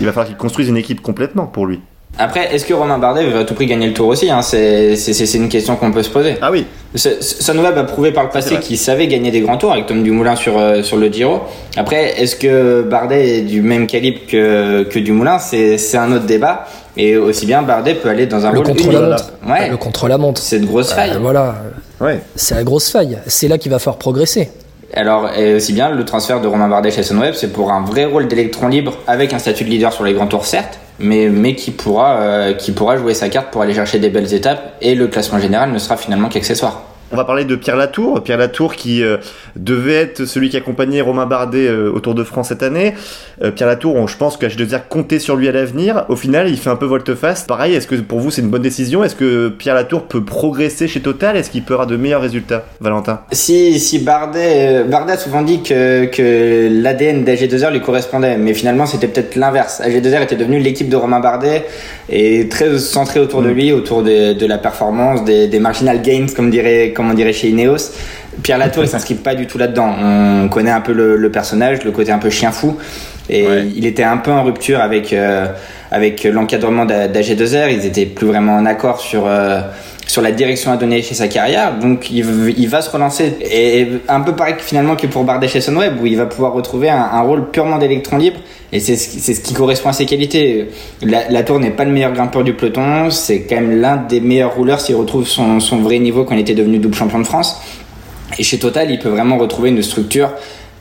il 0.01 0.07
va 0.07 0.13
falloir 0.13 0.27
qu'il 0.27 0.37
construise 0.37 0.69
une 0.69 0.77
équipe 0.77 1.03
complètement 1.03 1.47
pour 1.47 1.67
lui 1.67 1.81
après, 2.21 2.53
est-ce 2.53 2.65
que 2.67 2.75
Romain 2.75 2.99
Bardet 2.99 3.27
veut 3.27 3.39
à 3.39 3.45
tout 3.45 3.55
prix 3.55 3.67
gagner 3.67 3.87
le 3.87 3.93
tour 3.93 4.09
aussi 4.09 4.29
hein? 4.31 4.43
C'est, 4.43 4.95
une 5.35 5.49
question 5.49 5.77
qu'on 5.77 5.93
peut 5.93 6.03
se 6.03 6.11
poser. 6.11 6.37
Ah 6.43 6.51
oui. 6.51 6.67
Sunweb 6.95 7.79
a 7.79 7.85
prouvé 7.85 8.11
par 8.11 8.25
le 8.25 8.31
passé 8.31 8.57
qu'il 8.57 8.79
savait 8.79 9.07
gagner 9.07 9.31
des 9.31 9.41
grands 9.41 9.57
tours 9.57 9.73
avec 9.73 9.87
Tom 9.87 10.03
Dumoulin 10.03 10.35
sur, 10.35 10.59
euh, 10.59 10.83
sur 10.83 10.97
le 10.97 11.13
Giro. 11.13 11.43
Après, 11.77 12.21
est-ce 12.21 12.35
que 12.35 12.83
Bardet 12.83 13.39
est 13.39 13.43
du 13.43 13.61
même 13.63 13.87
calibre 13.87 14.21
que, 14.27 14.83
que 14.85 14.99
Dumoulin? 14.99 15.39
C'est 15.39 15.97
un 15.97 16.11
autre 16.11 16.27
débat. 16.27 16.67
Et 16.99 17.17
aussi 17.17 17.47
bien 17.47 17.63
Bardet 17.63 17.95
peut 17.95 18.09
aller 18.09 18.27
dans 18.27 18.45
un 18.45 18.51
le 18.51 18.61
contre 18.61 18.91
la 18.91 19.01
montre. 19.01 19.33
Ouais. 19.47 19.69
Le 19.71 19.77
contre 19.77 20.09
la 20.09 20.19
montre. 20.19 20.41
C'est 20.43 20.57
une 20.57 20.67
grosse 20.67 20.93
faille. 20.93 21.13
Euh, 21.13 21.19
voilà. 21.21 21.55
Ouais. 22.01 22.21
C'est 22.35 22.57
la 22.57 22.65
grosse 22.65 22.91
faille. 22.91 23.19
C'est 23.29 23.47
là 23.47 23.57
qu'il 23.57 23.71
va 23.71 23.79
falloir 23.79 23.99
progresser. 23.99 24.51
Alors, 24.95 25.31
et 25.37 25.55
aussi 25.55 25.73
bien, 25.73 25.91
le 25.91 26.05
transfert 26.05 26.41
de 26.41 26.49
Romain 26.49 26.69
Bardet 26.69 26.91
chez 26.91 27.05
Sunweb, 27.05 27.35
c'est 27.35 27.53
pour 27.53 27.71
un 27.71 27.83
vrai 27.83 28.05
rôle 28.05 28.27
d'électron 28.27 28.69
libre 28.69 28.95
avec 29.07 29.33
un 29.33 29.39
statut 29.39 29.65
de 29.65 29.69
leader 29.69 29.93
sur 29.93 30.03
les 30.03 30.15
grands 30.15 30.27
tours, 30.27 30.47
certes, 30.47 30.79
mais, 30.99 31.29
mais 31.29 31.55
qui, 31.55 31.71
pourra, 31.71 32.17
euh, 32.21 32.55
qui 32.55 32.73
pourra 32.73 32.97
jouer 32.97 33.15
sa 33.15 33.29
carte 33.29 33.51
pour 33.53 33.63
aller 33.63 33.75
chercher 33.75 33.99
des 33.99 34.09
belles 34.09 34.33
étapes 34.33 34.73
et 34.81 34.95
le 34.95 35.07
classement 35.07 35.39
général 35.39 35.71
ne 35.71 35.79
sera 35.79 35.97
finalement 35.97 36.29
qu'accessoire. 36.29 36.83
On 37.11 37.17
va 37.17 37.25
parler 37.25 37.47
de 37.47 37.57
Pierre 37.57 37.77
Latour. 37.77 38.23
Pierre 38.23 38.37
Latour 38.37 38.75
qui 38.75 39.03
euh, 39.03 39.17
devait 39.57 39.95
être 39.95 40.27
celui 40.27 40.51
qui 40.51 40.59
accompagnait 40.59 41.01
Romain 41.01 41.25
Bardet 41.25 41.67
euh, 41.67 41.91
au 41.91 42.01
Tour 42.01 42.15
de 42.15 42.23
France 42.23 42.49
cette 42.49 42.63
année. 42.63 42.95
Euh, 43.43 43.51
Pierre 43.51 43.67
Latour, 43.67 44.07
je 44.07 44.17
pense 44.19 44.37
que 44.37 44.51
je 44.51 44.59
dois 44.59 44.67
dire 44.67 44.89
compter 44.89 45.19
sur 45.19 45.35
lui 45.35 45.49
à 45.49 45.53
l'avenir. 45.53 46.05
Au 46.11 46.17
final, 46.17 46.51
il 46.51 46.59
fait 46.59 46.69
un 46.69 46.77
peu 46.77 46.85
volte-face. 46.85 47.45
Pareil, 47.45 47.75
est-ce 47.75 47.87
que 47.87 47.95
pour 47.95 48.21
vous 48.21 48.31
c'est 48.31 48.43
une 48.43 48.51
bonne 48.51 48.63
décision? 48.63 49.05
Est-ce 49.05 49.17
que 49.17 49.49
Pierre 49.49 49.75
Latour 49.75 50.03
peut 50.03 50.23
progresser 50.23 50.87
chez 50.87 51.01
Total? 51.01 51.35
Est-ce 51.35 51.49
qu'il 51.51 51.63
peut 51.63 51.73
avoir 51.73 51.87
de 51.87 51.97
meilleurs 51.97 52.21
résultats, 52.21 52.67
Valentin 52.81 53.21
Si, 53.33 53.81
si 53.81 54.01
Bardet, 54.01 54.85
Bardet 54.85 55.15
a 55.15 55.17
souvent 55.17 55.41
dit 55.41 55.63
que, 55.63 56.05
que 56.07 56.69
l'ADN 56.71 57.25
d'AG2R 57.25 57.73
lui 57.73 57.81
correspondait, 57.81 58.37
mais 58.37 58.53
finalement 58.53 58.85
c'était 58.85 59.09
peut-être 59.09 59.35
l'inverse. 59.37 59.81
AG2R 59.81 60.25
était 60.25 60.37
devenu 60.37 60.59
l'équipe 60.59 60.91
de 60.91 60.97
Romain 60.97 61.21
Bardet 61.21 61.65
et 62.11 62.49
très 62.49 62.79
centré 62.79 63.19
autour 63.19 63.41
de 63.41 63.49
mm. 63.49 63.55
lui, 63.55 63.73
autour 63.73 64.03
de, 64.03 64.35
de 64.35 64.47
la 64.47 64.59
performance, 64.59 65.25
des, 65.25 65.49
des 65.49 65.59
marginal 65.59 66.03
gains, 66.03 66.27
comme 66.35 66.51
dirait 66.51 66.93
comme 66.99 67.13
on 67.13 67.15
dirait 67.15 67.33
chez 67.33 67.49
Ineos. 67.51 67.93
Pierre 68.43 68.59
Latour, 68.59 68.83
il 68.83 68.89
s'inscrit 68.89 69.15
pas 69.15 69.37
du 69.37 69.47
tout 69.47 69.57
là-dedans. 69.57 69.95
On 70.03 70.49
connaît 70.49 70.73
un 70.73 70.81
peu 70.81 70.93
le, 70.93 71.31
personnage, 71.31 71.85
le 71.85 71.93
côté 71.93 72.11
un 72.11 72.19
peu 72.19 72.29
chien 72.29 72.51
fou. 72.51 72.77
Et 73.31 73.47
il 73.77 73.87
était 73.87 74.05
un 74.05 74.17
peu 74.17 74.31
en 74.31 74.43
rupture 74.43 74.81
avec, 74.81 75.13
euh, 75.13 75.47
avec 75.91 76.25
l'encadrement 76.25 76.87
d'AG2R. 76.87 77.71
Ils 77.73 77.85
étaient 77.87 78.07
plus 78.07 78.27
vraiment 78.27 78.57
en 78.57 78.65
accord 78.65 79.01
sur, 79.01 79.27
euh, 79.27 79.61
sur 80.07 80.23
la 80.23 80.33
direction 80.33 80.73
à 80.73 80.77
donner 80.77 81.03
chez 81.03 81.15
sa 81.15 81.29
carrière. 81.29 81.79
Donc 81.79 82.11
il, 82.11 82.55
il 82.57 82.69
va 82.69 82.81
se 82.81 82.91
relancer. 82.91 83.35
Et 83.41 83.87
un 84.09 84.21
peu 84.21 84.35
pareil 84.35 84.55
finalement 84.59 84.97
que 84.97 85.07
pour 85.07 85.25
Bardet 85.25 85.49
chez 85.49 85.61
Sunweb, 85.61 86.01
où 86.01 86.07
il 86.07 86.17
va 86.17 86.27
pouvoir 86.27 86.53
retrouver 86.53 86.89
un, 86.89 87.03
un 87.13 87.21
rôle 87.21 87.51
purement 87.51 87.79
d'électron 87.79 88.17
libre 88.17 88.39
et 88.71 88.81
c'est 88.81 88.97
ce, 88.97 89.33
ce 89.35 89.41
qui 89.41 89.55
correspond 89.55 89.89
à 89.89 89.93
ses 89.93 90.05
qualités. 90.05 90.69
La, 91.03 91.31
la 91.31 91.43
Tour 91.43 91.59
n'est 91.59 91.71
pas 91.71 91.85
le 91.85 91.91
meilleur 91.91 92.13
grimpeur 92.13 92.45
du 92.45 92.53
peloton, 92.53 93.11
c'est 93.11 93.43
quand 93.43 93.57
même 93.57 93.81
l'un 93.81 93.97
des 93.97 94.21
meilleurs 94.21 94.55
rouleurs 94.55 94.81
s'il 94.81 94.97
retrouve 94.97 95.27
son, 95.27 95.59
son 95.61 95.79
vrai 95.79 95.99
niveau 95.99 96.25
quand 96.25 96.35
il 96.35 96.41
était 96.41 96.55
devenu 96.55 96.79
double 96.79 96.95
champion 96.95 97.19
de 97.19 97.25
France. 97.25 97.61
Et 98.39 98.43
chez 98.43 98.59
Total, 98.59 98.91
il 98.91 98.99
peut 98.99 99.09
vraiment 99.09 99.39
retrouver 99.39 99.71
une 99.71 99.83
structure 99.83 100.33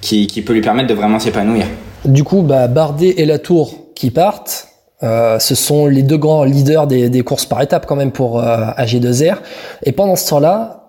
qui, 0.02 0.28
qui 0.28 0.42
peut 0.42 0.54
lui 0.54 0.62
permettre 0.62 0.90
de 0.90 0.94
vraiment 0.94 1.20
s'épanouir. 1.20 1.66
Du 2.06 2.24
coup, 2.24 2.42
bah, 2.42 2.68
Bardet 2.68 3.16
et 3.18 3.26
la 3.26 3.40
Tour 3.40 3.74
qui 3.96 4.12
partent, 4.12 4.68
euh, 5.04 5.40
ce 5.40 5.56
sont 5.56 5.86
les 5.86 6.04
deux 6.04 6.18
grands 6.18 6.44
leaders 6.44 6.88
des, 6.88 7.10
des 7.10 7.22
courses 7.22 7.46
par 7.46 7.62
étapes 7.62 7.86
quand 7.86 7.96
même 7.96 8.12
pour 8.12 8.40
euh, 8.40 8.66
AG2R. 8.78 9.38
Et 9.84 9.92
pendant 9.92 10.16
ce 10.16 10.30
temps-là, 10.30 10.87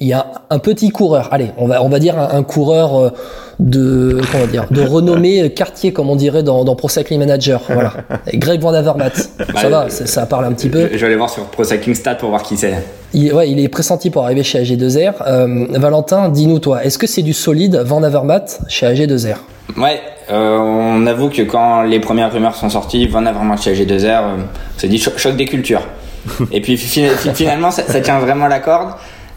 il 0.00 0.06
y 0.06 0.12
a 0.12 0.30
un 0.50 0.60
petit 0.60 0.90
coureur, 0.90 1.28
allez, 1.32 1.50
on 1.56 1.66
va, 1.66 1.82
on 1.82 1.88
va 1.88 1.98
dire 1.98 2.16
un, 2.16 2.44
coureur 2.44 2.96
euh, 2.96 3.10
de, 3.58 4.20
comment 4.30 4.46
dire, 4.46 4.66
de 4.70 4.80
renommée 4.86 5.50
quartier, 5.50 5.92
comme 5.92 6.08
on 6.08 6.14
dirait 6.14 6.44
dans, 6.44 6.64
dans 6.64 6.76
Pro 6.76 6.88
Cycling 6.88 7.18
Manager. 7.18 7.60
Voilà. 7.68 7.92
Greg 8.34 8.60
Van 8.60 8.72
Avermaet. 8.72 9.10
Ça 9.56 9.68
va, 9.68 9.90
ça, 9.90 10.06
ça, 10.06 10.26
parle 10.26 10.44
un 10.44 10.52
petit 10.52 10.68
peu. 10.68 10.88
Je, 10.92 10.98
vais 10.98 11.06
aller 11.06 11.16
voir 11.16 11.30
sur 11.30 11.46
Pro 11.46 11.64
Cycling 11.64 11.96
Stat 11.96 12.14
pour 12.14 12.28
voir 12.28 12.44
qui 12.44 12.56
c'est. 12.56 12.74
Il, 13.12 13.32
ouais, 13.32 13.50
il 13.50 13.58
est 13.58 13.66
pressenti 13.66 14.10
pour 14.10 14.22
arriver 14.22 14.44
chez 14.44 14.62
AG2R. 14.62 15.14
Euh, 15.26 15.66
Valentin, 15.70 16.28
dis-nous 16.28 16.60
toi, 16.60 16.84
est-ce 16.84 16.96
que 16.96 17.08
c'est 17.08 17.22
du 17.22 17.32
solide 17.32 17.82
Van 17.84 18.00
Avermaet 18.04 18.44
chez 18.68 18.86
AG2R 18.86 19.38
Ouais, 19.76 20.00
euh, 20.30 20.58
on 20.58 21.08
avoue 21.08 21.28
que 21.28 21.42
quand 21.42 21.82
les 21.82 21.98
premières 21.98 22.32
rumeurs 22.32 22.54
sont 22.54 22.70
sorties, 22.70 23.08
Van 23.08 23.26
Avermaet 23.26 23.60
chez 23.60 23.74
AG2R, 23.74 24.06
euh, 24.06 24.36
c'est 24.76 24.86
dit 24.86 24.98
choc, 24.98 25.34
des 25.34 25.46
cultures. 25.46 25.82
Et 26.52 26.60
puis 26.60 26.76
finalement, 26.76 27.72
ça, 27.72 27.82
ça 27.82 28.00
tient 28.00 28.20
vraiment 28.20 28.46
la 28.46 28.60
corde. 28.60 28.90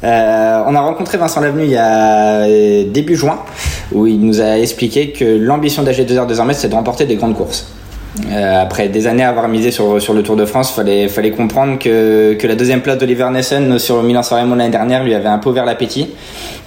Euh, 0.03 0.63
on 0.65 0.75
a 0.75 0.81
rencontré 0.81 1.17
Vincent 1.17 1.41
Lavenu 1.41 1.63
il 1.63 1.71
y 1.71 1.77
a 1.77 2.43
euh, 2.43 2.83
début 2.87 3.15
juin, 3.15 3.39
où 3.91 4.07
il 4.07 4.19
nous 4.19 4.41
a 4.41 4.57
expliqué 4.57 5.11
que 5.11 5.25
l'ambition 5.25 5.83
d'AG2R 5.83 6.25
désormais, 6.25 6.53
c'est 6.53 6.69
de 6.69 6.75
remporter 6.75 7.05
des 7.05 7.15
grandes 7.15 7.35
courses. 7.35 7.67
Euh, 8.29 8.61
après 8.61 8.89
des 8.89 9.07
années 9.07 9.23
à 9.23 9.29
avoir 9.29 9.47
misé 9.47 9.71
sur, 9.71 10.01
sur 10.01 10.13
le 10.13 10.21
Tour 10.21 10.35
de 10.35 10.45
France, 10.45 10.71
fallait 10.71 11.07
fallait 11.07 11.31
comprendre 11.31 11.79
que, 11.79 12.33
que 12.33 12.45
la 12.45 12.55
deuxième 12.55 12.81
place 12.81 12.97
d'Oliver 12.97 13.29
Nessen 13.31 13.79
sur 13.79 14.03
Milan-San 14.03 14.41
Remo 14.41 14.55
l'année 14.55 14.69
dernière 14.69 15.05
lui 15.05 15.15
avait 15.15 15.29
un 15.29 15.37
peu 15.37 15.49
ouvert 15.49 15.65
l'appétit. 15.65 16.09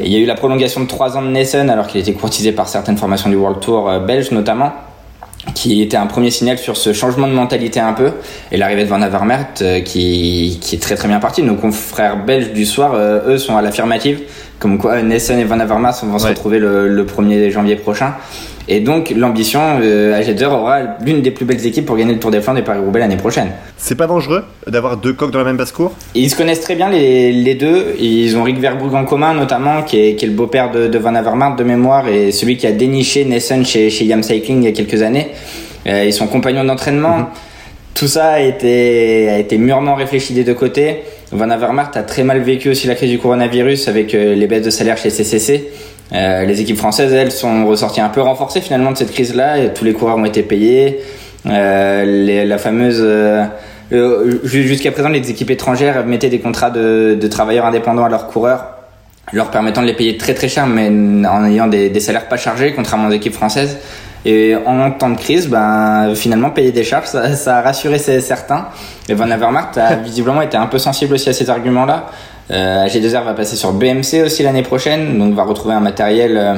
Il 0.00 0.08
y 0.08 0.16
a 0.16 0.18
eu 0.18 0.24
la 0.24 0.36
prolongation 0.36 0.80
de 0.80 0.86
trois 0.86 1.18
ans 1.18 1.22
de 1.22 1.28
Nessen 1.28 1.68
alors 1.68 1.86
qu'il 1.86 2.00
était 2.00 2.14
courtisé 2.14 2.52
par 2.52 2.68
certaines 2.68 2.96
formations 2.96 3.28
du 3.28 3.36
World 3.36 3.60
Tour 3.60 3.90
belge 4.06 4.30
notamment 4.30 4.72
qui 5.54 5.82
était 5.82 5.96
un 5.96 6.06
premier 6.06 6.30
signal 6.30 6.58
sur 6.58 6.76
ce 6.76 6.92
changement 6.92 7.26
de 7.28 7.32
mentalité 7.32 7.80
un 7.80 7.92
peu 7.92 8.12
et 8.50 8.56
l'arrivée 8.56 8.84
de 8.84 8.88
Van 8.88 9.02
Avermaet 9.02 9.62
euh, 9.62 9.80
qui, 9.80 10.58
qui 10.60 10.76
est 10.76 10.78
très 10.78 10.94
très 10.94 11.08
bien 11.08 11.20
parti. 11.20 11.42
Nos 11.42 11.56
confrères 11.56 12.24
belges 12.24 12.52
du 12.52 12.64
soir, 12.64 12.94
euh, 12.94 13.34
eux, 13.34 13.38
sont 13.38 13.56
à 13.56 13.62
l'affirmative, 13.62 14.20
comme 14.58 14.78
quoi 14.78 15.02
Nessen 15.02 15.38
et 15.38 15.44
Van 15.44 15.60
Avermaet 15.60 15.92
vont 16.02 16.18
se 16.18 16.26
retrouver 16.26 16.58
le, 16.58 16.88
le 16.88 17.04
1er 17.04 17.50
janvier 17.50 17.76
prochain. 17.76 18.14
Et 18.66 18.80
donc 18.80 19.12
l'ambition, 19.14 19.60
euh, 19.82 20.18
AG2 20.18 20.44
aura 20.46 20.78
l'une 21.04 21.20
des 21.20 21.30
plus 21.30 21.44
belles 21.44 21.64
équipes 21.66 21.84
pour 21.84 21.96
gagner 21.96 22.14
le 22.14 22.18
Tour 22.18 22.30
des 22.30 22.40
Flandres 22.40 22.60
et 22.60 22.64
Paris-Roubaix 22.64 23.00
l'année 23.00 23.16
prochaine. 23.16 23.50
C'est 23.76 23.94
pas 23.94 24.06
dangereux 24.06 24.44
d'avoir 24.66 24.96
deux 24.96 25.12
coques 25.12 25.32
dans 25.32 25.38
la 25.38 25.44
même 25.44 25.58
basse-cour 25.58 25.92
Ils 26.14 26.30
se 26.30 26.36
connaissent 26.36 26.62
très 26.62 26.74
bien 26.74 26.88
les, 26.88 27.30
les, 27.32 27.54
deux. 27.54 27.94
Ils 28.00 28.36
ont 28.38 28.42
Rick 28.42 28.58
Verbrugge 28.58 28.94
en 28.94 29.04
commun 29.04 29.34
notamment, 29.34 29.82
qui 29.82 30.00
est, 30.00 30.14
qui 30.14 30.24
est 30.24 30.28
le 30.28 30.34
beau-père 30.34 30.70
de, 30.70 30.86
de, 30.86 30.98
Van 30.98 31.14
Avermaet 31.14 31.56
de 31.56 31.64
mémoire 31.64 32.08
et 32.08 32.32
celui 32.32 32.56
qui 32.56 32.66
a 32.66 32.72
déniché 32.72 33.26
Nessen 33.26 33.66
chez, 33.66 33.90
chez 33.90 34.06
Yam 34.06 34.22
Cycling 34.22 34.62
il 34.62 34.64
y 34.64 34.68
a 34.68 34.72
quelques 34.72 35.02
années. 35.02 35.28
Euh, 35.86 36.04
ils 36.06 36.14
sont 36.14 36.26
compagnons 36.26 36.64
d'entraînement. 36.64 37.18
Mhm. 37.18 37.26
Tout 37.94 38.08
ça 38.08 38.30
a 38.30 38.40
été, 38.40 39.28
a 39.28 39.38
été 39.38 39.58
mûrement 39.58 39.94
réfléchi 39.94 40.32
des 40.32 40.42
deux 40.42 40.54
côtés. 40.54 41.02
Van 41.32 41.50
Avermaet 41.50 41.96
a 41.96 42.02
très 42.02 42.24
mal 42.24 42.40
vécu 42.40 42.70
aussi 42.70 42.86
la 42.86 42.94
crise 42.94 43.10
du 43.10 43.18
coronavirus 43.18 43.88
avec 43.88 44.12
les 44.12 44.46
baisses 44.46 44.64
de 44.64 44.70
salaire 44.70 44.96
chez 44.96 45.10
CCC. 45.10 45.70
Euh, 46.12 46.44
les 46.44 46.60
équipes 46.60 46.76
françaises, 46.76 47.12
elles, 47.12 47.32
sont 47.32 47.66
ressorties 47.66 48.00
un 48.00 48.08
peu 48.08 48.20
renforcées 48.20 48.60
finalement 48.60 48.92
de 48.92 48.96
cette 48.96 49.12
crise-là. 49.12 49.68
Tous 49.68 49.84
les 49.84 49.92
coureurs 49.92 50.16
ont 50.16 50.24
été 50.24 50.42
payés. 50.42 51.00
Euh, 51.46 52.44
la 52.44 52.58
fameuse 52.58 53.00
euh, 53.00 53.44
jusqu'à 54.44 54.92
présent, 54.92 55.08
les 55.08 55.30
équipes 55.30 55.50
étrangères 55.50 56.06
mettaient 56.06 56.30
des 56.30 56.40
contrats 56.40 56.70
de, 56.70 57.18
travailleurs 57.30 57.66
indépendants 57.66 58.04
à 58.04 58.08
leurs 58.08 58.28
coureurs, 58.28 58.66
leur 59.32 59.50
permettant 59.50 59.82
de 59.82 59.86
les 59.86 59.94
payer 59.94 60.16
très 60.16 60.34
très 60.34 60.48
cher, 60.48 60.66
mais 60.66 60.88
en 61.26 61.44
ayant 61.44 61.66
des 61.66 62.00
salaires 62.00 62.28
pas 62.28 62.36
chargés, 62.36 62.72
contrairement 62.74 63.08
aux 63.08 63.12
équipes 63.12 63.34
françaises. 63.34 63.78
Et 64.24 64.54
en 64.56 64.90
temps 64.90 65.10
de 65.10 65.18
crise, 65.18 65.48
ben, 65.48 66.14
finalement, 66.14 66.50
payer 66.50 66.72
des 66.72 66.84
charges, 66.84 67.06
ça, 67.06 67.34
ça 67.34 67.58
a 67.58 67.62
rassuré 67.62 67.98
certains. 67.98 68.68
Et 69.08 69.14
Van 69.14 69.30
Avermaet 69.30 69.78
a 69.78 69.94
visiblement 70.04 70.42
été 70.42 70.56
un 70.56 70.66
peu 70.66 70.78
sensible 70.78 71.14
aussi 71.14 71.28
à 71.28 71.32
ces 71.32 71.50
arguments-là. 71.50 72.06
Euh, 72.50 72.86
AG2R 72.86 73.24
va 73.24 73.34
passer 73.34 73.56
sur 73.56 73.72
BMC 73.72 74.22
aussi 74.24 74.42
l'année 74.42 74.62
prochaine, 74.62 75.18
donc 75.18 75.34
va 75.34 75.44
retrouver 75.44 75.74
un 75.74 75.80
matériel 75.80 76.36
euh, 76.36 76.54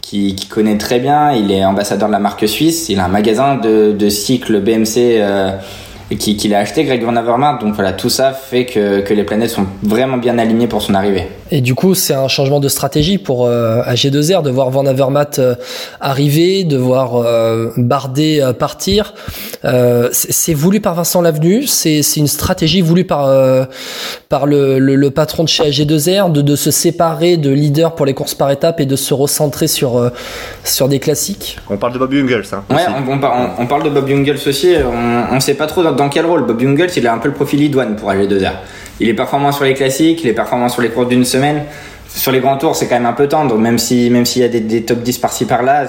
qui, 0.00 0.34
qui, 0.34 0.46
connaît 0.46 0.78
très 0.78 1.00
bien. 1.00 1.32
Il 1.32 1.50
est 1.50 1.64
ambassadeur 1.64 2.08
de 2.08 2.12
la 2.12 2.20
marque 2.20 2.48
suisse. 2.48 2.88
Il 2.88 3.00
a 3.00 3.04
un 3.04 3.08
magasin 3.08 3.56
de, 3.56 3.92
de 3.92 4.08
cycle 4.08 4.60
BMC 4.60 4.96
euh, 4.96 5.50
qui, 6.18 6.36
qu'il 6.36 6.54
a 6.54 6.58
acheté, 6.58 6.84
Greg 6.84 7.02
Van 7.02 7.16
Avermaet. 7.16 7.58
Donc 7.60 7.74
voilà, 7.74 7.92
tout 7.92 8.10
ça 8.10 8.32
fait 8.32 8.64
que, 8.64 9.00
que 9.00 9.14
les 9.14 9.24
planètes 9.24 9.50
sont 9.50 9.66
vraiment 9.82 10.18
bien 10.18 10.38
alignées 10.38 10.68
pour 10.68 10.82
son 10.82 10.94
arrivée. 10.94 11.28
Et 11.50 11.60
du 11.60 11.74
coup, 11.74 11.94
c'est 11.94 12.14
un 12.14 12.28
changement 12.28 12.58
de 12.58 12.68
stratégie 12.68 13.18
pour 13.18 13.46
euh, 13.46 13.82
AG2R 13.82 14.42
de 14.42 14.50
voir 14.50 14.70
Van 14.70 14.86
Avermaet 14.86 15.38
euh, 15.38 15.54
arriver, 16.00 16.64
de 16.64 16.76
voir 16.76 17.16
euh, 17.16 17.70
Bardet 17.76 18.42
euh, 18.42 18.52
partir. 18.52 19.14
Euh, 19.64 20.08
c'est 20.12 20.54
voulu 20.54 20.80
par 20.80 20.94
Vincent 20.94 21.20
Lavenu, 21.20 21.66
c'est 21.66 22.00
une 22.16 22.26
stratégie 22.26 22.80
voulue 22.80 23.04
par 23.04 23.24
par 24.28 24.46
le, 24.46 24.78
le, 24.78 24.96
le, 24.96 25.10
patron 25.10 25.44
de 25.44 25.48
chez 25.48 25.64
AG2R 25.64 26.32
de, 26.32 26.40
de 26.40 26.56
se 26.56 26.70
séparer 26.70 27.36
de 27.36 27.50
leader 27.50 27.94
pour 27.94 28.06
les 28.06 28.14
courses 28.14 28.34
par 28.34 28.50
étapes 28.50 28.80
et 28.80 28.86
de 28.86 28.96
se 28.96 29.14
recentrer 29.14 29.66
sur 29.66 30.10
sur 30.64 30.88
des 30.88 30.98
classiques. 30.98 31.58
On 31.70 31.76
parle 31.76 31.92
de 31.94 31.98
Bob 31.98 32.12
Jungels. 32.12 32.44
Hein, 32.52 32.62
ouais, 32.70 32.82
on, 32.88 33.12
on, 33.12 33.50
on, 33.58 33.66
parle 33.66 33.84
de 33.84 33.90
Bob 33.90 34.08
Jungels 34.08 34.38
aussi. 34.46 34.74
On 35.30 35.34
ne 35.34 35.40
sait 35.40 35.54
pas 35.54 35.66
trop 35.66 35.82
dans, 35.82 35.92
dans, 35.92 36.08
quel 36.08 36.26
rôle. 36.26 36.44
Bob 36.46 36.60
Jungels, 36.60 36.90
il 36.96 37.06
a 37.06 37.14
un 37.14 37.18
peu 37.18 37.28
le 37.28 37.34
profil 37.34 37.62
idoine 37.62 37.96
pour 37.96 38.10
AG2R. 38.10 38.52
Il 39.00 39.08
est 39.08 39.14
performant 39.14 39.52
sur 39.52 39.64
les 39.64 39.74
classiques, 39.74 40.22
il 40.22 40.28
est 40.28 40.34
performant 40.34 40.68
sur 40.68 40.82
les 40.82 40.88
courses 40.88 41.08
d'une 41.08 41.24
semaine. 41.24 41.62
Sur 42.08 42.30
les 42.30 42.40
grands 42.40 42.56
tours, 42.56 42.76
c'est 42.76 42.86
quand 42.86 42.94
même 42.94 43.06
un 43.06 43.12
peu 43.12 43.26
tendre, 43.26 43.56
même 43.58 43.78
si 43.78 44.08
même 44.10 44.24
s'il 44.24 44.42
y 44.42 44.44
a 44.44 44.48
des, 44.48 44.82
top 44.82 45.00
10 45.02 45.18
par-ci 45.18 45.46
par-là. 45.46 45.86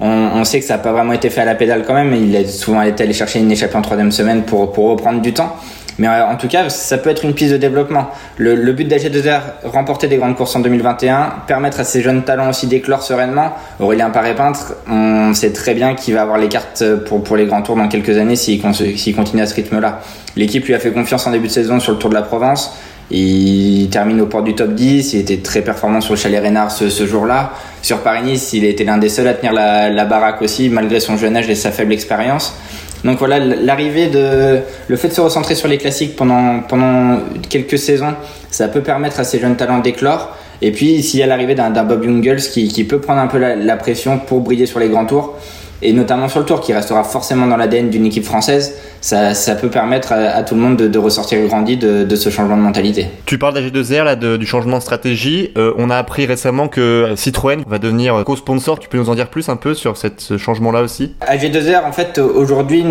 On, 0.00 0.08
on, 0.08 0.44
sait 0.44 0.60
que 0.60 0.66
ça 0.66 0.76
n'a 0.76 0.82
pas 0.82 0.92
vraiment 0.92 1.12
été 1.12 1.30
fait 1.30 1.42
à 1.42 1.44
la 1.44 1.54
pédale 1.54 1.84
quand 1.86 1.94
même. 1.94 2.14
Il 2.14 2.34
a 2.36 2.46
souvent 2.46 2.82
été 2.82 3.04
allé 3.04 3.12
chercher 3.12 3.40
une 3.40 3.50
échappée 3.50 3.76
en 3.76 3.82
troisième 3.82 4.12
semaine 4.12 4.42
pour, 4.42 4.72
pour 4.72 4.90
reprendre 4.90 5.20
du 5.20 5.32
temps. 5.32 5.56
Mais 5.98 6.08
euh, 6.08 6.26
en 6.26 6.36
tout 6.36 6.48
cas, 6.48 6.68
ça 6.68 6.98
peut 6.98 7.10
être 7.10 7.24
une 7.24 7.34
piste 7.34 7.52
de 7.52 7.56
développement. 7.56 8.10
Le, 8.36 8.54
le 8.54 8.72
but 8.72 8.88
d'AG2R, 8.88 9.40
remporter 9.64 10.08
des 10.08 10.16
grandes 10.16 10.36
courses 10.36 10.54
en 10.56 10.60
2021, 10.60 11.34
permettre 11.46 11.80
à 11.80 11.84
ces 11.84 12.02
jeunes 12.02 12.22
talents 12.22 12.50
aussi 12.50 12.66
d'éclore 12.66 13.02
sereinement. 13.02 13.54
Aurélien 13.80 14.10
Paré-Peintre, 14.10 14.74
on 14.88 15.32
sait 15.34 15.52
très 15.52 15.74
bien 15.74 15.94
qu'il 15.94 16.14
va 16.14 16.22
avoir 16.22 16.38
les 16.38 16.48
cartes 16.48 16.84
pour, 17.06 17.22
pour 17.22 17.36
les 17.36 17.46
grands 17.46 17.62
tours 17.62 17.76
dans 17.76 17.88
quelques 17.88 18.16
années 18.18 18.36
s'il 18.36 18.60
continue 18.60 19.42
à 19.42 19.46
ce 19.46 19.54
rythme-là. 19.54 20.00
L'équipe 20.36 20.64
lui 20.66 20.74
a 20.74 20.78
fait 20.78 20.90
confiance 20.90 21.26
en 21.26 21.30
début 21.30 21.46
de 21.46 21.52
saison 21.52 21.80
sur 21.80 21.92
le 21.92 21.98
Tour 21.98 22.10
de 22.10 22.14
la 22.14 22.22
Provence. 22.22 22.76
Il 23.10 23.88
termine 23.88 24.20
au 24.20 24.26
port 24.26 24.42
du 24.42 24.54
top 24.54 24.74
10, 24.74 25.12
il 25.12 25.20
était 25.20 25.36
très 25.36 25.62
performant 25.62 26.00
sur 26.00 26.14
le 26.14 26.18
Chalet 26.18 26.42
Reynard 26.42 26.72
ce, 26.72 26.88
ce 26.88 27.06
jour-là. 27.06 27.52
Sur 27.80 27.98
Paris-Nice, 27.98 28.52
il 28.52 28.64
était 28.64 28.82
l'un 28.82 28.98
des 28.98 29.08
seuls 29.08 29.28
à 29.28 29.34
tenir 29.34 29.52
la, 29.52 29.88
la, 29.90 30.04
baraque 30.04 30.42
aussi, 30.42 30.68
malgré 30.68 30.98
son 30.98 31.16
jeune 31.16 31.36
âge 31.36 31.48
et 31.48 31.54
sa 31.54 31.70
faible 31.70 31.92
expérience. 31.92 32.56
Donc 33.04 33.18
voilà, 33.18 33.38
l'arrivée 33.38 34.08
de, 34.08 34.60
le 34.88 34.96
fait 34.96 35.08
de 35.08 35.12
se 35.12 35.20
recentrer 35.20 35.54
sur 35.54 35.68
les 35.68 35.78
classiques 35.78 36.16
pendant, 36.16 36.60
pendant 36.60 37.20
quelques 37.48 37.78
saisons, 37.78 38.14
ça 38.50 38.68
peut 38.68 38.82
permettre 38.82 39.20
à 39.20 39.24
ces 39.24 39.38
jeunes 39.38 39.56
talents 39.56 39.80
d'éclore. 39.80 40.36
Et 40.62 40.72
puis, 40.72 41.02
s'il 41.02 41.20
y 41.20 41.22
a 41.22 41.26
l'arrivée 41.26 41.54
d'un 41.54 41.70
Bob 41.70 42.02
Jungels 42.02 42.40
qui, 42.40 42.68
qui, 42.68 42.84
peut 42.84 43.00
prendre 43.00 43.20
un 43.20 43.26
peu 43.26 43.38
la, 43.38 43.54
la 43.54 43.76
pression 43.76 44.18
pour 44.18 44.40
briller 44.40 44.66
sur 44.66 44.80
les 44.80 44.88
grands 44.88 45.04
tours, 45.04 45.36
et 45.82 45.92
notamment 45.92 46.28
sur 46.28 46.40
le 46.40 46.46
tour 46.46 46.60
qui 46.60 46.72
restera 46.72 47.04
forcément 47.04 47.46
dans 47.46 47.56
l'ADN 47.56 47.90
d'une 47.90 48.06
équipe 48.06 48.24
française, 48.24 48.74
ça, 49.00 49.34
ça, 49.34 49.54
peut 49.54 49.68
permettre 49.68 50.12
à, 50.12 50.16
à, 50.16 50.42
tout 50.42 50.54
le 50.54 50.60
monde 50.60 50.76
de, 50.76 50.88
de 50.88 50.98
ressortir 50.98 51.46
grandi 51.46 51.76
de, 51.76 52.04
de, 52.04 52.16
ce 52.16 52.30
changement 52.30 52.56
de 52.56 52.62
mentalité. 52.62 53.06
Tu 53.24 53.38
parles 53.38 53.54
d'AG2R, 53.56 54.04
là, 54.04 54.16
de, 54.16 54.36
du 54.36 54.46
changement 54.46 54.78
de 54.78 54.82
stratégie. 54.82 55.52
Euh, 55.56 55.72
on 55.78 55.90
a 55.90 55.96
appris 55.96 56.26
récemment 56.26 56.66
que 56.68 57.12
Citroën 57.14 57.62
va 57.68 57.78
devenir 57.78 58.24
co-sponsor. 58.24 58.78
Tu 58.78 58.88
peux 58.88 58.98
nous 58.98 59.10
en 59.10 59.14
dire 59.14 59.28
plus 59.28 59.48
un 59.48 59.56
peu 59.56 59.74
sur 59.74 59.96
cette, 59.96 60.20
ce 60.20 60.38
changement-là 60.38 60.82
aussi? 60.82 61.14
AG2R, 61.20 61.84
en 61.84 61.92
fait, 61.92 62.18
aujourd'hui, 62.18 62.84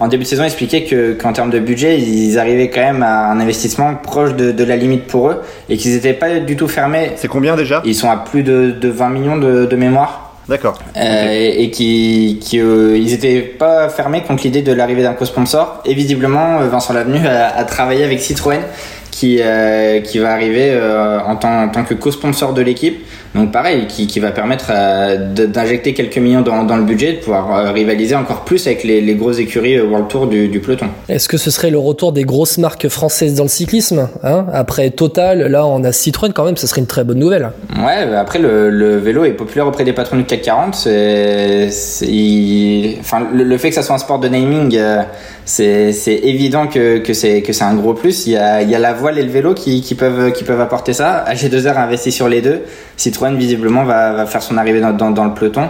en 0.00 0.08
début 0.08 0.24
de 0.24 0.28
saison, 0.28 0.44
expliqué 0.44 1.16
qu'en 1.20 1.32
termes 1.32 1.50
de 1.50 1.60
budget, 1.60 2.00
ils 2.00 2.38
arrivaient 2.38 2.70
quand 2.70 2.80
même 2.80 3.02
à 3.02 3.30
un 3.30 3.38
investissement 3.38 3.94
proche 3.94 4.34
de, 4.34 4.50
de 4.50 4.64
la 4.64 4.76
limite 4.76 5.06
pour 5.06 5.30
eux 5.30 5.42
et 5.68 5.76
qu'ils 5.76 5.92
n'étaient 5.92 6.14
pas 6.14 6.40
du 6.40 6.56
tout 6.56 6.68
fermés. 6.68 7.12
C'est 7.16 7.28
combien 7.28 7.54
déjà? 7.54 7.82
Ils 7.84 7.94
sont 7.94 8.10
à 8.10 8.16
plus 8.16 8.42
de, 8.42 8.74
de 8.80 8.88
20 8.88 9.08
millions 9.10 9.36
de 9.36 9.76
mémoire. 9.76 10.23
D'accord. 10.48 10.78
Euh, 10.96 11.52
et, 11.56 11.70
qui, 11.70 12.38
qui 12.40 12.60
euh, 12.60 12.98
ils 12.98 13.12
étaient 13.12 13.40
pas 13.40 13.88
fermés 13.88 14.22
contre 14.22 14.42
l'idée 14.42 14.62
de 14.62 14.72
l'arrivée 14.72 15.02
d'un 15.02 15.14
co-sponsor. 15.14 15.82
Et 15.84 15.94
visiblement, 15.94 16.60
euh, 16.60 16.68
Vincent 16.68 16.92
Lavenu 16.92 17.26
a, 17.26 17.64
travaillé 17.64 18.04
avec 18.04 18.20
Citroën, 18.20 18.60
qui, 19.10 19.40
qui 20.04 20.18
va 20.18 20.32
arriver 20.32 20.78
en 21.26 21.36
tant 21.36 21.84
que 21.88 21.94
co-sponsor 21.94 22.52
de 22.52 22.62
l'équipe. 22.62 23.04
Donc 23.34 23.52
pareil, 23.52 23.86
qui, 23.88 24.06
qui 24.06 24.20
va 24.20 24.30
permettre 24.30 24.72
d'injecter 25.46 25.92
quelques 25.94 26.18
millions 26.18 26.42
dans, 26.42 26.64
dans, 26.64 26.76
le 26.76 26.84
budget, 26.84 27.14
de 27.14 27.18
pouvoir 27.18 27.72
rivaliser 27.74 28.14
encore 28.14 28.44
plus 28.44 28.66
avec 28.66 28.84
les, 28.84 29.00
les 29.00 29.14
grosses 29.14 29.38
écuries 29.38 29.80
World 29.80 30.08
Tour 30.08 30.26
du, 30.26 30.48
du 30.48 30.60
peloton. 30.60 30.86
Est-ce 31.08 31.28
que 31.28 31.36
ce 31.36 31.50
serait 31.50 31.70
le 31.70 31.78
retour 31.78 32.12
des 32.12 32.24
grosses 32.24 32.58
marques 32.58 32.88
françaises 32.88 33.34
dans 33.34 33.44
le 33.44 33.48
cyclisme 33.48 34.08
hein? 34.22 34.46
Après 34.52 34.90
Total, 34.90 35.46
là 35.50 35.66
on 35.66 35.82
a 35.84 35.92
Citroën 35.92 36.32
quand 36.32 36.44
même, 36.44 36.56
ce 36.56 36.66
serait 36.66 36.80
une 36.80 36.86
très 36.86 37.04
bonne 37.04 37.18
nouvelle. 37.18 37.50
Ouais, 37.76 38.14
après 38.14 38.38
le, 38.38 38.70
le 38.70 38.98
vélo 38.98 39.24
est 39.24 39.32
populaire 39.32 39.66
auprès 39.66 39.84
des 39.84 39.92
patrons 39.92 40.16
du 40.16 40.24
CAC 40.24 40.42
40. 40.42 40.74
C'est, 40.74 41.68
enfin, 43.00 43.26
le, 43.32 43.44
le, 43.44 43.58
fait 43.58 43.70
que 43.70 43.74
ça 43.74 43.82
soit 43.82 43.94
un 43.96 43.98
sport 43.98 44.18
de 44.18 44.28
naming, 44.28 44.76
euh, 44.76 45.02
c'est 45.44 45.94
évident 46.22 46.66
que, 46.66 46.98
que 46.98 47.12
c'est 47.14 47.42
que 47.42 47.52
c'est 47.52 47.64
un 47.64 47.74
gros 47.74 47.94
plus. 47.94 48.26
Il 48.26 48.32
y 48.32 48.36
a, 48.36 48.62
il 48.62 48.70
y 48.70 48.74
a 48.74 48.78
la 48.78 48.92
voile 48.92 49.18
et 49.18 49.22
le 49.22 49.30
vélo 49.30 49.54
qui, 49.54 49.80
qui 49.82 49.94
peuvent 49.94 50.32
qui 50.32 50.44
peuvent 50.44 50.60
apporter 50.60 50.92
ça. 50.92 51.24
AG2R 51.28 51.74
a 51.74 51.82
investi 51.84 52.12
sur 52.12 52.28
les 52.28 52.40
deux. 52.40 52.62
Citroën 52.96 53.23
visiblement 53.32 53.84
va, 53.84 54.26
faire 54.26 54.42
son 54.42 54.56
arrivée 54.56 54.80
dans, 54.80 55.24
le 55.24 55.34
peloton. 55.34 55.68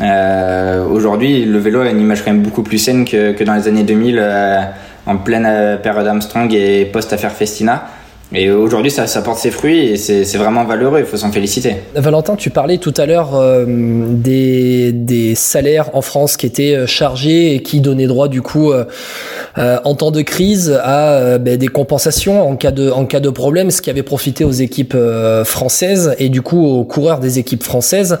Euh, 0.00 0.86
Aujourd'hui, 0.86 1.44
le 1.44 1.58
vélo 1.58 1.80
a 1.80 1.90
une 1.90 2.00
image 2.00 2.24
quand 2.24 2.32
même 2.32 2.42
beaucoup 2.42 2.62
plus 2.62 2.78
saine 2.78 3.04
que, 3.04 3.32
que 3.32 3.44
dans 3.44 3.54
les 3.54 3.68
années 3.68 3.82
2000, 3.82 4.18
euh, 4.20 4.60
en 5.06 5.16
pleine 5.16 5.46
euh, 5.46 5.76
période 5.76 6.06
Armstrong 6.06 6.52
et 6.52 6.84
post-affaire 6.86 7.32
Festina. 7.32 7.86
Et 8.34 8.50
aujourd'hui, 8.50 8.90
ça, 8.90 9.06
ça, 9.06 9.22
porte 9.22 9.38
ses 9.38 9.52
fruits 9.52 9.86
et 9.86 9.96
c'est 9.96 10.36
vraiment 10.36 10.64
valeureux, 10.64 10.98
il 10.98 11.06
faut 11.06 11.16
s'en 11.16 11.30
féliciter. 11.30 11.76
Valentin, 11.94 12.34
tu 12.34 12.50
parlais 12.50 12.78
tout 12.78 12.94
à 12.96 13.06
l'heure 13.06 13.36
euh, 13.36 13.64
des, 13.66 14.90
des, 14.92 15.34
salaires 15.36 15.90
en 15.94 16.02
France 16.02 16.36
qui 16.36 16.46
étaient 16.46 16.86
chargés 16.86 17.54
et 17.54 17.62
qui 17.62 17.80
donnaient 17.80 18.08
droit 18.08 18.26
du 18.26 18.42
coup 18.42 18.72
euh, 18.72 18.84
en 19.56 19.94
temps 19.94 20.10
de 20.10 20.22
crise 20.22 20.76
à 20.82 21.38
ben, 21.38 21.56
des 21.56 21.68
compensations 21.68 22.48
en 22.48 22.56
cas, 22.56 22.72
de, 22.72 22.90
en 22.90 23.06
cas 23.06 23.20
de 23.20 23.30
problème, 23.30 23.70
ce 23.70 23.80
qui 23.80 23.90
avait 23.90 24.02
profité 24.02 24.44
aux 24.44 24.50
équipes 24.50 24.96
françaises 25.44 26.14
et 26.18 26.28
du 26.28 26.42
coup 26.42 26.66
aux 26.66 26.84
coureurs 26.84 27.20
des 27.20 27.38
équipes 27.38 27.62
françaises 27.62 28.18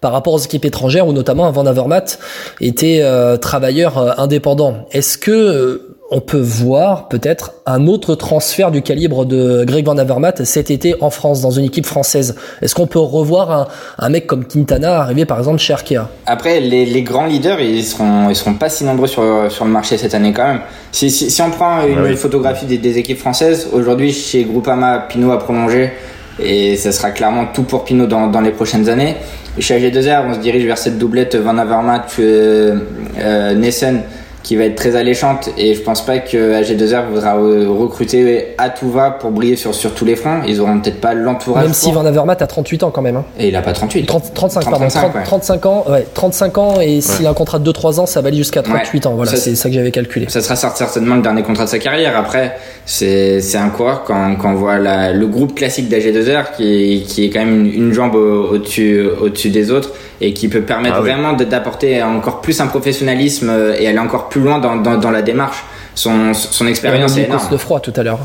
par 0.00 0.12
rapport 0.12 0.34
aux 0.34 0.38
équipes 0.38 0.64
étrangères 0.64 1.06
où 1.06 1.12
notamment 1.12 1.50
Van 1.50 1.66
Avermaet 1.66 2.18
était 2.60 3.00
euh, 3.02 3.36
travailleur 3.36 4.20
indépendant. 4.20 4.86
Est-ce 4.92 5.18
que 5.18 5.95
on 6.10 6.20
peut 6.20 6.40
voir 6.40 7.08
peut-être 7.08 7.52
un 7.66 7.86
autre 7.86 8.14
transfert 8.14 8.70
du 8.70 8.82
calibre 8.82 9.24
de 9.24 9.64
Greg 9.64 9.84
Van 9.84 9.98
Avermaet 9.98 10.44
cet 10.44 10.70
été 10.70 10.94
en 11.00 11.10
France, 11.10 11.40
dans 11.40 11.50
une 11.50 11.64
équipe 11.64 11.86
française. 11.86 12.36
Est-ce 12.62 12.74
qu'on 12.74 12.86
peut 12.86 13.00
revoir 13.00 13.50
un, 13.50 13.66
un, 13.98 14.08
mec 14.08 14.26
comme 14.26 14.44
Quintana 14.44 15.00
arriver 15.00 15.24
par 15.24 15.38
exemple 15.38 15.58
chez 15.58 15.72
Arkea? 15.72 16.08
Après, 16.26 16.60
les, 16.60 16.86
les, 16.86 17.02
grands 17.02 17.26
leaders, 17.26 17.60
ils 17.60 17.82
seront, 17.84 18.30
ils 18.30 18.36
seront 18.36 18.54
pas 18.54 18.68
si 18.68 18.84
nombreux 18.84 19.08
sur, 19.08 19.50
sur 19.50 19.64
le 19.64 19.70
marché 19.70 19.98
cette 19.98 20.14
année 20.14 20.32
quand 20.32 20.46
même. 20.46 20.60
Si, 20.92 21.10
si, 21.10 21.30
si 21.30 21.42
on 21.42 21.50
prend 21.50 21.84
une 21.86 22.00
ouais, 22.00 22.16
photographie 22.16 22.66
des, 22.66 22.78
des, 22.78 22.98
équipes 22.98 23.18
françaises, 23.18 23.68
aujourd'hui 23.72 24.12
chez 24.12 24.44
Groupama, 24.44 25.06
Pinot 25.08 25.32
a 25.32 25.38
prolongé 25.38 25.90
et 26.38 26.76
ça 26.76 26.92
sera 26.92 27.10
clairement 27.10 27.46
tout 27.52 27.62
pour 27.64 27.84
Pinot 27.84 28.06
dans, 28.06 28.28
dans 28.28 28.40
les 28.40 28.52
prochaines 28.52 28.88
années. 28.88 29.16
Chez 29.58 29.78
AG2R, 29.80 30.24
on 30.28 30.34
se 30.34 30.38
dirige 30.38 30.66
vers 30.66 30.78
cette 30.78 30.98
doublette 30.98 31.34
Van 31.34 31.56
Avermaet, 31.56 32.02
euh, 32.20 32.78
euh, 33.18 33.54
Nessen 33.54 34.02
qui 34.46 34.54
va 34.54 34.62
être 34.62 34.76
très 34.76 34.94
alléchante 34.94 35.50
et 35.58 35.74
je 35.74 35.80
pense 35.80 36.06
pas 36.06 36.18
que 36.18 36.62
AG2R 36.62 37.08
voudra 37.10 37.34
recruter 37.34 38.54
à 38.58 38.70
tout 38.70 38.88
va 38.88 39.10
pour 39.10 39.32
briller 39.32 39.56
sur, 39.56 39.74
sur 39.74 39.92
tous 39.92 40.04
les 40.04 40.14
fronts. 40.14 40.42
Ils 40.46 40.60
auront 40.60 40.78
peut-être 40.78 41.00
pas 41.00 41.14
l'entourage. 41.14 41.64
Même 41.64 41.74
si 41.74 41.90
Van 41.90 42.06
Avermaet 42.06 42.40
a 42.40 42.46
38 42.46 42.84
ans 42.84 42.92
quand 42.92 43.02
même. 43.02 43.16
Hein. 43.16 43.24
Et 43.40 43.48
il 43.48 43.56
a 43.56 43.60
pas 43.60 43.72
38. 43.72 44.06
30, 44.06 44.34
35, 44.34 44.60
30, 44.60 44.70
pardon. 44.70 44.86
30, 44.86 45.14
ouais. 45.16 45.22
35 45.24 45.66
ans, 45.66 45.84
ouais, 45.88 46.06
35 46.14 46.58
ans 46.58 46.80
et 46.80 47.00
s'il 47.00 47.22
ouais. 47.22 47.26
a 47.26 47.30
un 47.30 47.34
contrat 47.34 47.58
de 47.58 47.72
2-3 47.72 47.98
ans, 47.98 48.06
ça 48.06 48.20
va 48.20 48.28
aller 48.28 48.36
jusqu'à 48.36 48.62
38 48.62 48.92
ouais. 48.92 49.06
ans. 49.08 49.16
Voilà, 49.16 49.34
c'est 49.34 49.56
ça 49.56 49.68
que 49.68 49.74
j'avais 49.74 49.90
calculé. 49.90 50.26
Ça 50.28 50.40
sera 50.40 50.54
certainement 50.54 51.16
le 51.16 51.22
dernier 51.22 51.42
contrat 51.42 51.64
de 51.64 51.70
sa 51.70 51.80
carrière. 51.80 52.16
Après, 52.16 52.56
c'est 52.84 53.56
un 53.56 53.70
coureur 53.70 54.04
quand, 54.04 54.36
quand 54.36 54.52
on 54.52 54.54
voit 54.54 54.78
la, 54.78 55.12
le 55.12 55.26
groupe 55.26 55.56
classique 55.56 55.90
d'AG2R 55.90 56.54
qui, 56.56 57.04
qui 57.08 57.24
est 57.24 57.30
quand 57.30 57.40
même 57.40 57.66
une, 57.66 57.86
une 57.88 57.92
jambe 57.92 58.14
au-dessus 58.14 59.00
au, 59.00 59.24
-dessus, 59.24 59.24
au 59.24 59.28
-dessus 59.28 59.50
des 59.50 59.72
autres 59.72 59.90
et 60.20 60.32
qui 60.32 60.48
peut 60.48 60.62
permettre 60.62 60.96
Ah 60.98 61.00
vraiment 61.00 61.32
d'apporter 61.34 62.02
encore 62.02 62.40
plus 62.40 62.60
un 62.60 62.66
professionnalisme 62.66 63.50
euh, 63.50 63.76
et 63.78 63.86
aller 63.86 63.98
encore 63.98 64.28
plus 64.28 64.35
loin 64.36 64.58
dans, 64.58 64.76
dans, 64.76 64.96
dans 64.96 65.10
la 65.10 65.22
démarche. 65.22 65.64
Son, 65.94 66.32
expérience 66.66 67.16
est 67.16 67.24
énorme. 67.24 67.40
Cosnefroy 67.40 67.80
tout 67.80 67.92
à 67.96 68.02
l'heure. 68.02 68.20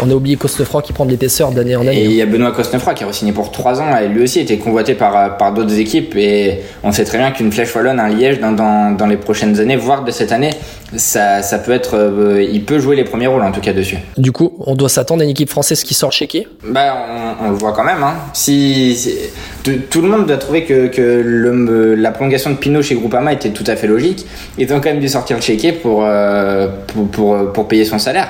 On 0.00 0.10
a 0.10 0.14
oublié 0.14 0.36
Cosnefroy 0.36 0.82
qui 0.82 0.92
prend 0.92 1.04
de 1.04 1.10
l'épaisseur 1.10 1.52
d'année 1.52 1.76
en 1.76 1.82
Et 1.84 1.88
année. 1.88 2.04
il 2.04 2.12
y 2.12 2.22
a 2.22 2.26
Benoît 2.26 2.50
Cosnefroy 2.52 2.94
qui 2.94 3.04
a 3.04 3.06
re-signé 3.06 3.32
pour 3.32 3.52
3 3.52 3.80
ans 3.80 3.96
et 3.96 4.08
lui 4.08 4.22
aussi 4.24 4.40
était 4.40 4.56
convoité 4.56 4.94
par, 4.94 5.36
par 5.36 5.52
d'autres 5.52 5.78
équipes 5.78 6.16
et 6.16 6.60
on 6.82 6.90
sait 6.92 7.04
très 7.04 7.18
bien 7.18 7.30
qu'une 7.30 7.52
flèche 7.52 7.74
wallonne, 7.74 8.00
un 8.00 8.08
Liège 8.08 8.40
dans, 8.40 8.52
dans, 8.52 8.90
dans 8.96 9.06
les 9.06 9.16
prochaines 9.18 9.60
années, 9.60 9.76
voire 9.76 10.02
de 10.02 10.10
cette 10.10 10.32
année, 10.32 10.50
ça, 10.96 11.42
ça 11.42 11.58
peut 11.58 11.72
être, 11.72 11.96
euh, 11.96 12.42
il 12.42 12.64
peut 12.64 12.78
jouer 12.80 12.96
les 12.96 13.04
premiers 13.04 13.26
rôles 13.28 13.42
en 13.42 13.52
tout 13.52 13.60
cas 13.60 13.72
dessus. 13.72 13.98
Du 14.16 14.32
coup, 14.32 14.54
on 14.60 14.74
doit 14.74 14.88
s'attendre 14.88 15.20
à 15.20 15.24
une 15.24 15.30
équipe 15.30 15.50
française 15.50 15.84
qui 15.84 15.94
sort 15.94 16.10
chéquée. 16.10 16.48
Bah, 16.66 16.96
on, 17.40 17.46
on 17.46 17.50
le 17.50 17.56
voit 17.56 17.72
quand 17.72 17.84
même. 17.84 18.02
Hein. 18.02 18.14
Si, 18.32 18.96
si- 18.96 19.14
tout, 19.62 19.72
tout 19.88 20.00
le 20.00 20.08
monde 20.08 20.26
doit 20.26 20.38
trouver 20.38 20.64
que, 20.64 20.88
que 20.88 21.22
le, 21.24 21.94
la 21.94 22.10
prolongation 22.10 22.50
de 22.50 22.56
Pinot 22.56 22.82
chez 22.82 22.94
Groupama 22.96 23.32
était 23.34 23.50
tout 23.50 23.64
à 23.66 23.76
fait 23.76 23.86
logique. 23.86 24.26
Ils 24.58 24.72
ont 24.72 24.80
quand 24.80 24.90
même 24.90 25.00
dû 25.00 25.08
sortir 25.08 25.36
le 25.36 25.42
chéquier 25.42 25.72
pour, 25.72 26.02
euh, 26.04 26.66
pour, 26.88 27.06
pour, 27.08 27.52
pour 27.52 27.68
payer 27.68 27.84
son 27.84 27.98
salaire. 27.98 28.28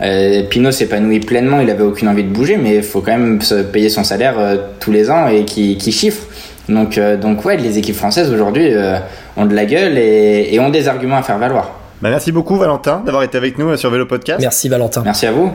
Euh, 0.00 0.42
Pinot 0.50 0.72
s'épanouit 0.72 1.20
pleinement, 1.20 1.60
il 1.60 1.70
avait 1.70 1.84
aucune 1.84 2.08
envie 2.08 2.24
de 2.24 2.28
bouger, 2.28 2.56
mais 2.56 2.76
il 2.76 2.82
faut 2.82 3.00
quand 3.00 3.12
même 3.16 3.40
se 3.40 3.62
payer 3.62 3.88
son 3.88 4.02
salaire 4.04 4.34
euh, 4.38 4.56
tous 4.80 4.90
les 4.90 5.10
ans 5.10 5.28
et 5.28 5.44
qui, 5.44 5.76
qui 5.78 5.92
chiffre. 5.92 6.24
Donc, 6.68 6.98
euh, 6.98 7.16
donc 7.16 7.44
ouais, 7.44 7.56
les 7.56 7.78
équipes 7.78 7.94
françaises 7.94 8.32
aujourd'hui 8.32 8.72
euh, 8.72 8.96
ont 9.36 9.46
de 9.46 9.54
la 9.54 9.66
gueule 9.66 9.96
et, 9.98 10.48
et 10.52 10.58
ont 10.60 10.70
des 10.70 10.88
arguments 10.88 11.16
à 11.16 11.22
faire 11.22 11.38
valoir. 11.38 11.72
Bah, 12.02 12.10
merci 12.10 12.32
beaucoup 12.32 12.56
Valentin 12.56 13.02
d'avoir 13.04 13.22
été 13.22 13.38
avec 13.38 13.56
nous 13.56 13.68
euh, 13.68 13.76
sur 13.76 13.90
Vélo 13.90 14.06
Podcast. 14.06 14.40
Merci 14.40 14.68
Valentin. 14.68 15.02
Merci 15.04 15.26
à 15.26 15.32
vous. 15.32 15.52